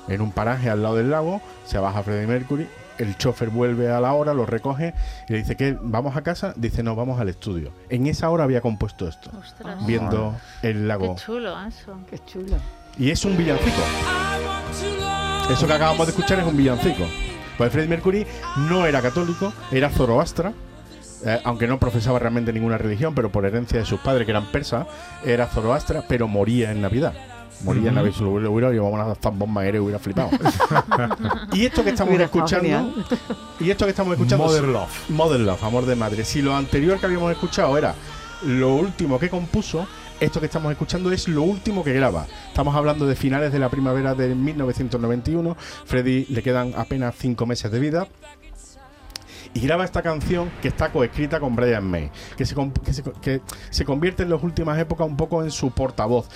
en 0.09 0.20
un 0.20 0.33
paraje 0.33 0.70
al 0.70 0.83
lado 0.83 0.96
del 0.96 1.11
lago 1.11 1.40
se 1.66 1.78
baja 1.78 2.02
Freddie 2.02 2.26
Mercury 2.26 2.66
el 2.96 3.16
chofer 3.18 3.50
vuelve 3.50 3.90
a 3.90 3.98
la 3.98 4.12
hora, 4.12 4.33
lo 4.35 4.46
recoge 4.46 4.94
y 5.28 5.33
le 5.33 5.38
dice 5.40 5.57
que 5.57 5.76
vamos 5.83 6.16
a 6.16 6.22
casa, 6.22 6.54
dice 6.54 6.85
no, 6.85 6.94
vamos 6.94 7.20
al 7.20 7.28
estudio. 7.28 7.72
En 7.88 8.07
esa 8.07 8.30
hora 8.30 8.44
había 8.44 8.61
compuesto 8.61 9.09
esto, 9.09 9.33
Ostras. 9.37 9.85
viendo 9.85 10.37
el 10.62 10.74
Qué 10.74 10.78
lago. 10.85 11.16
chulo 11.16 11.57
eso. 11.66 11.98
Qué 12.09 12.20
chulo. 12.24 12.57
Y 12.96 13.11
es 13.11 13.24
un 13.24 13.37
villancico. 13.37 13.83
Eso 15.50 15.66
que 15.66 15.72
acabamos 15.74 16.07
de 16.07 16.12
escuchar 16.12 16.38
es 16.38 16.46
un 16.46 16.57
villancico. 16.57 17.04
Pues 17.59 17.70
Freddie 17.70 17.88
Mercury 17.88 18.26
no 18.68 18.87
era 18.87 19.02
católico, 19.02 19.52
era 19.70 19.90
zoroastra, 19.90 20.52
eh, 21.24 21.40
aunque 21.44 21.66
no 21.66 21.78
profesaba 21.78 22.18
realmente 22.18 22.52
ninguna 22.52 22.78
religión, 22.78 23.14
pero 23.14 23.30
por 23.30 23.44
herencia 23.44 23.78
de 23.78 23.85
sus 23.85 24.00
padres, 24.00 24.24
que 24.24 24.33
eran 24.33 24.46
persas, 24.46 24.87
era 25.24 25.46
zoroastra, 25.46 26.04
pero 26.09 26.28
moría 26.28 26.70
en 26.72 26.80
Navidad. 26.80 27.12
Moría 27.62 27.90
en. 27.90 27.94
Navidad, 27.94 28.14
si 28.16 28.24
lo 28.24 28.30
hubiera, 28.33 28.70
llevado 28.70 28.92
una 28.92 29.14
zambomba 29.14 29.62
aérea 29.62 29.80
y 29.80 29.85
hubiera 29.85 29.98
flipado. 29.98 30.30
y 31.52 31.66
esto 31.66 31.85
que 31.85 31.90
estamos 31.90 32.11
Hubiera 32.11 32.24
escuchando, 32.24 32.94
y 33.61 33.70
esto 33.70 33.85
que 33.85 33.90
estamos 33.90 34.14
escuchando, 34.14 34.46
Mother 34.46 34.64
Love. 34.64 35.11
Mother 35.11 35.40
Love, 35.40 35.62
amor 35.62 35.87
de 35.87 35.94
madre. 35.94 36.24
Si 36.24 36.42
lo 36.42 36.57
anterior 36.57 36.98
que 36.98 37.07
habíamos 37.07 37.30
escuchado 37.30 37.78
era 37.78 37.94
lo 38.44 38.74
último 38.74 39.18
que 39.18 39.28
compuso, 39.28 39.87
Esto 40.20 40.40
que 40.40 40.46
estamos 40.46 40.70
escuchando 40.70 41.11
es 41.11 41.29
lo 41.29 41.42
último 41.42 41.83
que 41.83 41.92
graba. 41.92 42.27
Estamos 42.48 42.74
hablando 42.74 43.07
de 43.07 43.16
finales 43.16 43.53
de 43.53 43.59
la 43.59 43.68
primavera 43.68 44.14
de 44.14 44.35
1991. 44.35 45.57
Freddy 45.85 46.27
le 46.27 46.42
quedan 46.42 46.72
apenas 46.77 47.16
cinco 47.18 47.46
meses 47.46 47.70
de 47.70 47.81
vida 47.81 48.07
y 49.53 49.61
graba 49.61 49.85
esta 49.85 50.03
canción 50.03 50.50
que 50.62 50.68
está 50.68 50.90
coescrita 50.92 51.40
con 51.40 51.55
Brian 51.57 51.85
May, 51.85 52.11
que 52.37 52.46
se 52.46 53.85
convierte 53.85 54.22
en 54.22 54.31
las 54.31 54.42
últimas 54.42 54.79
épocas 54.79 55.07
un 55.07 55.16
poco 55.16 55.42
en 55.42 55.50
su 55.50 55.72
portavoz. 55.72 56.29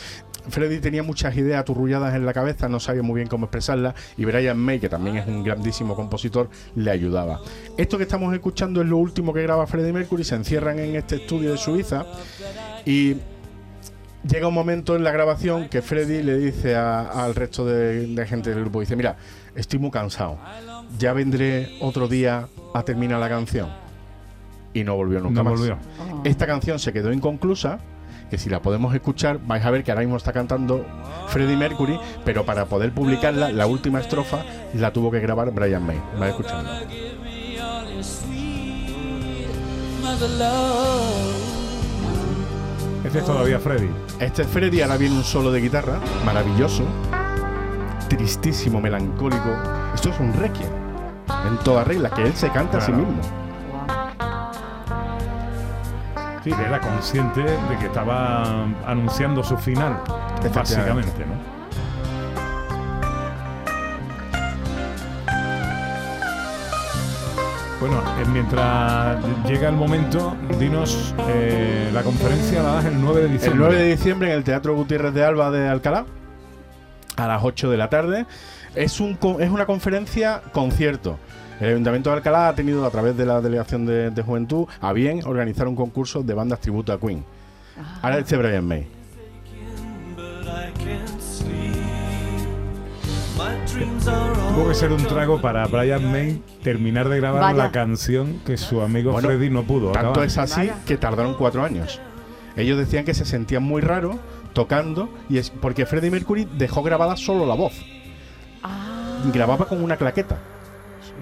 Freddy 0.49 0.81
tenía 0.81 1.03
muchas 1.03 1.37
ideas 1.37 1.61
aturrulladas 1.61 2.15
en 2.15 2.25
la 2.27 2.33
cabeza, 2.33 2.69
no 2.69 2.81
sabía 2.81 3.03
muy 3.03 3.17
bien 3.17 3.29
cómo 3.29 3.47
expresarlas 3.47 3.95
y 4.17 4.25
Brian 4.25 4.59
May, 4.59 4.81
que 4.81 4.89
también 4.89 5.17
es 5.17 5.27
un 5.27 5.45
grandísimo 5.45 5.95
compositor, 5.95 6.49
le 6.75 6.91
ayudaba. 6.91 7.41
Esto 7.77 7.97
que 7.97 8.05
estamos 8.05 8.33
escuchando 8.35 8.81
es 8.83 8.89
lo 8.89 8.97
último 8.97 9.33
que 9.33 9.43
graba 9.43 9.67
Freddie 9.67 9.93
Mercury, 9.93 10.25
se 10.25 10.35
encierran 10.35 10.79
en 10.79 10.97
este 10.97 11.17
estudio 11.17 11.53
de 11.53 11.59
Suiza 11.59 12.07
y 12.85 13.17
llega 14.23 14.49
un 14.49 14.55
momento 14.55 14.97
en 14.97 15.05
la 15.05 15.11
grabación 15.13 15.69
que 15.69 15.83
Freddy 15.83 16.23
le 16.23 16.37
dice 16.39 16.75
a- 16.77 17.25
al 17.25 17.35
resto 17.35 17.65
de, 17.67 18.07
de 18.07 18.27
gente 18.27 18.51
del 18.51 18.61
grupo, 18.61 18.81
dice, 18.81 18.97
mira, 18.97 19.17
estoy 19.55 19.79
muy 19.79 19.91
cansado, 19.91 20.39
ya 20.99 21.13
vendré 21.13 21.77
otro 21.81 22.09
día 22.09 22.49
a 22.75 22.83
terminar 22.83 23.21
la 23.21 23.29
canción. 23.29 23.69
Y 24.75 24.85
no 24.85 24.97
volvió 24.97 25.21
nunca 25.21 25.43
No 25.43 25.51
más. 25.51 25.59
volvió. 25.59 25.79
Esta 26.25 26.47
canción 26.47 26.79
se 26.79 26.93
quedó 26.93 27.13
inconclusa, 27.13 27.79
que 28.31 28.37
si 28.37 28.51
la 28.51 28.61
podemos 28.61 28.95
escuchar 28.95 29.39
vais 29.47 29.65
a 29.65 29.71
ver 29.71 29.83
que 29.83 29.91
ahora 29.91 30.03
mismo 30.03 30.17
está 30.19 30.33
cantando 30.35 30.85
Freddie 31.29 31.57
Mercury, 31.57 31.99
pero 32.25 32.45
para 32.45 32.67
poder 32.67 32.93
publicarla, 32.93 33.51
la 33.51 33.67
última 33.67 34.01
estrofa 34.01 34.45
la 34.75 34.93
tuvo 34.93 35.11
que 35.11 35.21
grabar 35.21 35.51
Brian 35.53 35.85
May. 35.87 35.99
Vais 36.19 36.31
escuchando. 36.33 36.71
Este 43.09 43.21
es 43.21 43.25
todavía 43.25 43.59
Freddy. 43.59 43.89
Este 44.21 44.43
es 44.43 44.49
Freddy, 44.49 44.83
ahora 44.83 44.99
viene 44.99 45.17
un 45.17 45.25
solo 45.25 45.51
de 45.51 45.63
guitarra, 45.63 45.99
maravilloso, 46.27 46.85
tristísimo, 48.07 48.83
melancólico. 48.83 49.49
Esto 49.95 50.11
es 50.11 50.21
un 50.21 50.35
requiem, 50.35 50.69
en 51.47 51.57
toda 51.65 51.85
regla, 51.85 52.11
que 52.11 52.21
él 52.21 52.35
se 52.35 52.51
canta 52.51 52.77
a 52.77 52.81
sí 52.83 52.93
mismo. 52.93 53.19
Sí, 56.45 56.51
era 56.51 56.79
consciente 56.83 57.41
de 57.41 57.79
que 57.81 57.87
estaba 57.87 58.65
anunciando 58.87 59.43
su 59.43 59.57
final, 59.57 60.03
básicamente, 60.55 61.25
¿no? 61.25 61.58
Bueno, 67.81 68.03
eh, 68.19 68.25
mientras 68.33 69.23
llega 69.47 69.69
el 69.69 69.77
momento, 69.77 70.37
dinos, 70.59 71.15
eh, 71.29 71.91
la 71.93 72.03
conferencia 72.03 72.61
la 72.63 72.73
das 72.75 72.85
el 72.87 73.01
9 73.01 73.23
de 73.23 73.29
diciembre. 73.29 73.53
El 73.53 73.59
9 73.59 73.77
de 73.85 73.91
diciembre 73.97 74.29
en 74.33 74.35
el 74.39 74.45
Teatro 74.45 74.75
Gutiérrez 74.75 75.15
de 75.15 75.25
Alba 75.25 75.51
de 75.53 75.69
Alcalá, 75.69 76.05
a 77.17 77.29
las 77.29 77.45
8 77.45 77.71
de 77.71 77.77
la 77.77 77.89
tarde. 77.89 78.27
Es, 78.75 78.99
un, 78.99 79.15
co- 79.15 79.39
es 79.39 79.51
una 79.51 79.65
conferencia 79.65 80.43
concierto. 80.53 81.19
El 81.61 81.69
Ayuntamiento 81.71 82.11
de 82.11 82.17
Alcalá 82.17 82.49
ha 82.49 82.55
tenido, 82.55 82.85
a 82.85 82.91
través 82.91 83.17
de 83.17 83.27
la 83.27 83.41
Delegación 83.41 83.87
de, 83.87 84.11
de 84.11 84.23
Juventud, 84.23 84.67
a 84.81 84.93
bien 84.93 85.21
organizar 85.25 85.69
un 85.69 85.77
concurso 85.77 86.23
de 86.25 86.35
bandas 86.35 86.61
tributo 86.61 86.93
a 86.93 86.99
Queen. 86.99 87.25
Ahora 88.03 88.19
este 88.19 88.37
Brian 88.37 88.67
May. 88.67 88.89
My 93.37 93.55
dreams 93.67 94.09
are 94.09 94.33
all 94.33 94.38
Tuvo 94.59 94.71
que 94.71 94.75
ser 94.75 94.91
un 94.91 95.07
trago 95.07 95.41
para 95.41 95.65
Brian 95.69 96.11
May 96.11 96.43
terminar 96.65 97.09
de 97.09 97.19
grabar 97.19 97.41
Vaya. 97.41 97.57
la 97.57 97.71
canción 97.71 98.41
que 98.45 98.57
su 98.57 98.81
amigo 98.81 99.13
Bueno, 99.13 99.29
Freddy 99.29 99.51
no 99.51 99.63
pudo. 99.63 99.93
Tanto 99.93 100.09
acabar. 100.11 100.27
es 100.27 100.37
así 100.37 100.69
que 100.85 100.97
tardaron 100.97 101.35
cuatro 101.35 101.63
años. 101.63 102.01
Ellos 102.57 102.77
decían 102.77 103.05
que 103.05 103.15
se 103.15 103.25
sentían 103.25 103.63
muy 103.63 103.83
raros 103.83 104.17
tocando 104.55 105.11
y 105.29 105.39
es 105.39 105.51
porque 105.51 105.87
Freddie 105.87 106.11
Mercury 106.11 106.49
dejó 106.59 106.83
grabada 106.83 107.17
solo 107.17 107.47
la 107.47 107.55
voz. 107.55 107.73
Grababa 109.33 109.67
con 109.67 109.81
una 109.81 109.97
claqueta, 109.97 110.39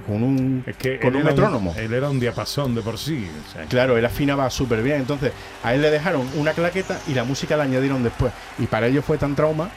con 0.07 0.23
un, 0.23 0.65
que 0.79 0.99
con 0.99 1.15
él 1.15 1.21
un 1.21 1.25
metrónomo. 1.27 1.75
él 1.77 1.93
era 1.93 2.09
un 2.09 2.19
diapasón 2.19 2.75
de 2.75 2.81
por 2.81 2.97
sí. 2.97 3.29
o 3.49 3.53
sea, 3.53 3.65
Claro, 3.67 3.99
él 3.99 4.07
afinaba 4.07 4.49
súper 4.49 4.83
bien. 4.83 4.97
Entonces, 4.97 5.33
a 5.63 5.75
él 5.75 5.83
le 5.83 5.91
dejaron 5.91 6.27
una 6.37 6.53
claqueta 6.53 6.99
y 7.07 7.13
la 7.13 7.25
música 7.25 7.55
la 7.59 7.65
añadieron 7.65 8.03
después. 8.03 8.33
Y 8.59 8.67
para 8.67 8.87
ellos 8.87 9.05
fue 9.05 9.19
tan 9.19 9.37
trauma. 9.37 9.69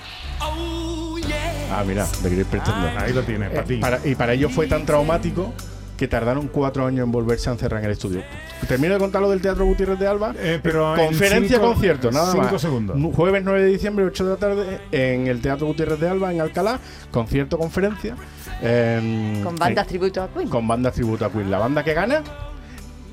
Ah, 1.79 1.83
mira, 1.85 2.05
le 2.23 2.29
queréis 2.29 2.47
prestando. 2.47 2.87
Ahí 2.99 3.13
lo 3.13 3.23
tienes, 3.23 3.49
para 3.51 3.63
ti. 3.63 3.77
Para- 3.77 3.99
y 4.05 4.15
para 4.15 4.33
ellos 4.33 4.51
fue 4.51 4.67
tan 4.67 4.85
traumático 4.85 5.53
que 5.97 6.07
tardaron 6.07 6.47
cuatro 6.47 6.85
años 6.85 7.03
en 7.05 7.11
volverse 7.11 7.49
a 7.49 7.53
encerrar 7.53 7.79
en 7.81 7.85
el 7.87 7.91
estudio. 7.91 8.21
Termino 8.69 8.93
de 8.93 8.99
contar 9.01 9.21
lo 9.21 9.29
del 9.29 9.41
Teatro 9.41 9.65
Gutiérrez 9.65 9.99
de 9.99 10.07
Alba. 10.07 10.33
Eh, 10.39 10.59
pero 10.63 10.93
Conferencia 10.95 11.57
cinco- 11.57 11.73
concierto, 11.73 12.09
nada 12.11 12.31
cinco 12.31 12.47
más. 12.51 12.61
segundos. 12.61 12.97
Jueves 13.15 13.41
9 13.43 13.61
de 13.63 13.67
diciembre, 13.67 14.05
8 14.05 14.23
de 14.23 14.29
la 14.31 14.37
tarde, 14.37 14.79
en 14.93 15.27
el 15.27 15.41
Teatro 15.41 15.67
Gutiérrez 15.67 15.99
de 15.99 16.07
Alba, 16.09 16.31
en 16.33 16.39
Alcalá. 16.41 16.79
Concierto, 17.11 17.57
conferencia. 17.57 18.15
em, 18.61 19.43
Con 19.43 19.55
bandas 19.57 19.85
eh, 19.85 19.89
tributo 19.89 20.21
a 20.23 20.27
Queen. 20.29 20.49
con 20.49 20.67
bandas 20.67 20.93
tributo 20.93 21.25
a 21.25 21.31
Queen. 21.31 21.49
La 21.51 21.57
banda 21.59 21.83
que 21.83 21.93
gana 21.93 22.21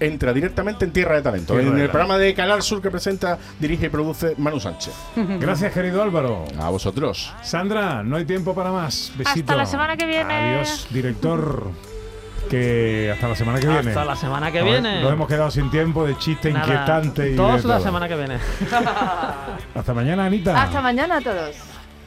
entra 0.01 0.33
directamente 0.33 0.85
en 0.85 0.93
Tierra 0.93 1.17
de 1.17 1.23
Talento. 1.23 1.55
Tierra 1.55 1.69
en 1.69 1.77
de 1.77 1.83
el 1.85 1.91
programa 1.91 2.19
de 2.19 2.35
Canal 2.35 2.63
Sur 2.63 2.81
que 2.83 2.91
presenta, 2.91 3.39
dirige 3.59 3.87
y 3.87 3.89
produce 3.89 4.35
Manu 4.39 4.61
Sánchez. 4.61 4.95
Gracias, 5.17 5.73
querido 5.73 6.03
Álvaro. 6.03 6.45
A 6.61 6.69
vosotros. 6.71 7.33
Sandra, 7.43 8.03
no 8.03 8.17
hay 8.17 8.25
tiempo 8.25 8.55
para 8.55 8.71
más. 8.73 9.13
Besito. 9.17 9.41
Hasta 9.41 9.57
la 9.57 9.67
semana 9.67 9.97
que 9.97 10.07
viene. 10.07 10.35
Adiós, 10.35 10.87
director. 10.91 11.71
Que 12.51 13.11
hasta 13.13 13.27
la 13.27 13.35
semana 13.35 13.59
que 13.59 13.67
viene. 13.67 13.89
Hasta 13.89 14.05
la 14.05 14.15
semana 14.15 14.53
que 14.53 14.61
Nos- 14.61 14.69
viene. 14.71 15.03
Nos 15.03 15.13
hemos 15.13 15.27
quedado 15.27 15.51
sin 15.51 15.69
tiempo 15.69 16.07
de 16.07 16.17
chiste 16.17 16.53
Nada, 16.53 16.65
inquietante. 16.65 17.33
y 17.33 17.37
Todos 17.37 17.63
de 17.63 17.69
la 17.69 17.75
todo. 17.77 17.85
semana 17.87 18.09
que 18.09 18.15
viene. 18.17 18.39
Hasta 19.75 19.95
mañana, 19.95 20.27
Anita. 20.27 20.63
Hasta 20.63 20.81
mañana 20.81 21.17
a 21.17 21.21
todos. 21.21 21.57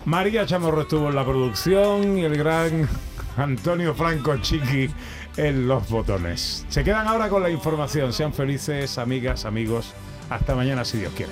María 0.06 0.45
Chamorro 0.45 0.84
estuvo 0.84 1.10
en 1.10 1.15
la 1.15 1.25
producción 1.25 2.17
y 2.17 2.23
el 2.23 2.38
gran 2.38 2.88
Antonio 3.38 3.93
Franco 3.93 4.38
Chiqui 4.38 4.89
en 5.39 5.67
los 5.67 5.89
botones. 5.89 6.65
Se 6.69 6.84
quedan 6.84 7.08
ahora 7.08 7.30
con 7.30 7.41
la 7.41 7.49
información. 7.49 8.12
Sean 8.12 8.34
felices, 8.34 8.97
amigas, 8.97 9.45
amigos. 9.45 9.93
Hasta 10.30 10.54
mañana, 10.54 10.84
si 10.84 10.97
Dios 10.97 11.13
quiere. 11.15 11.32